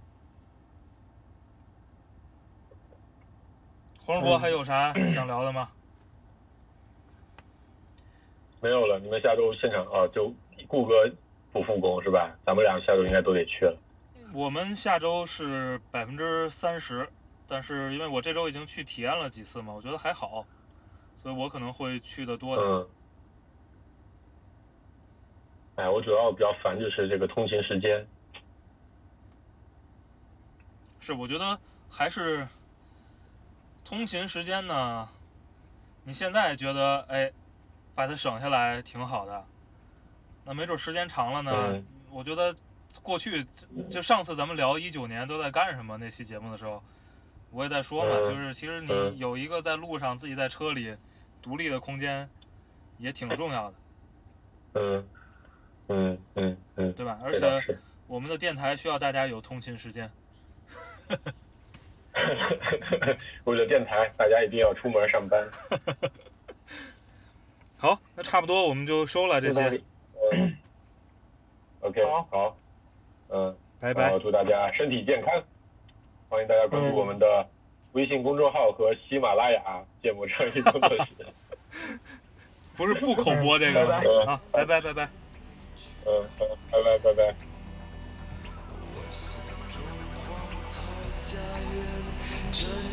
[4.17, 5.69] 黄世博还有啥想聊的吗？
[8.59, 10.33] 没有了，你们下周现场啊，就
[10.67, 11.09] 顾哥
[11.51, 12.35] 不复工是吧？
[12.45, 13.77] 咱们俩下周应该都得去了。
[14.33, 17.07] 我们下周是百分之三十，
[17.47, 20.45] 但是因为我这周已经去体验了几次嘛，我觉得还好，
[21.21, 22.67] 所以我可能会去的多点。
[22.67, 22.89] 嗯。
[25.75, 28.03] 哎，我主要比较烦就是这个通勤时间。
[30.99, 31.57] 是，我觉得
[31.87, 32.47] 还是
[33.87, 35.07] 通勤时间呢，
[36.03, 37.31] 你现在觉得哎，
[37.95, 39.45] 把它省下来挺好的，
[40.43, 42.53] 那没准时间长了呢，嗯我觉得
[43.01, 43.45] 过去
[43.89, 46.83] 就上次咱们聊一九年都在干什么那期节目的时候，
[47.49, 50.93] 我也在说嘛，嗯就是其实你嗯有一个在路上自己在车里
[51.41, 52.29] 独立的空间，
[52.97, 53.77] 也挺重要的，
[54.73, 55.07] 嗯
[55.87, 57.17] 嗯嗯嗯，对吧？
[57.23, 57.79] 而且。
[58.07, 60.09] 我们的电台需要大家有通勤时间。
[63.45, 65.47] 为了电台，大家一定要出门上班。
[67.77, 69.81] 好，那差不多我们就收了这些，
[70.33, 70.57] 嗯
[71.81, 72.57] ，OK，好好，
[73.29, 74.17] 嗯，拜拜。
[74.19, 75.31] 祝大家身体健康，
[76.27, 77.47] 欢迎大家关注我们的
[77.91, 79.61] 微信公众号和喜马拉雅
[80.01, 81.13] 芥末创意工作室。
[82.75, 85.09] 不是不口播这个吗拜拜啊，拜拜拜拜。
[86.05, 87.56] 嗯，嗯拜拜拜拜。
[92.57, 92.86] 这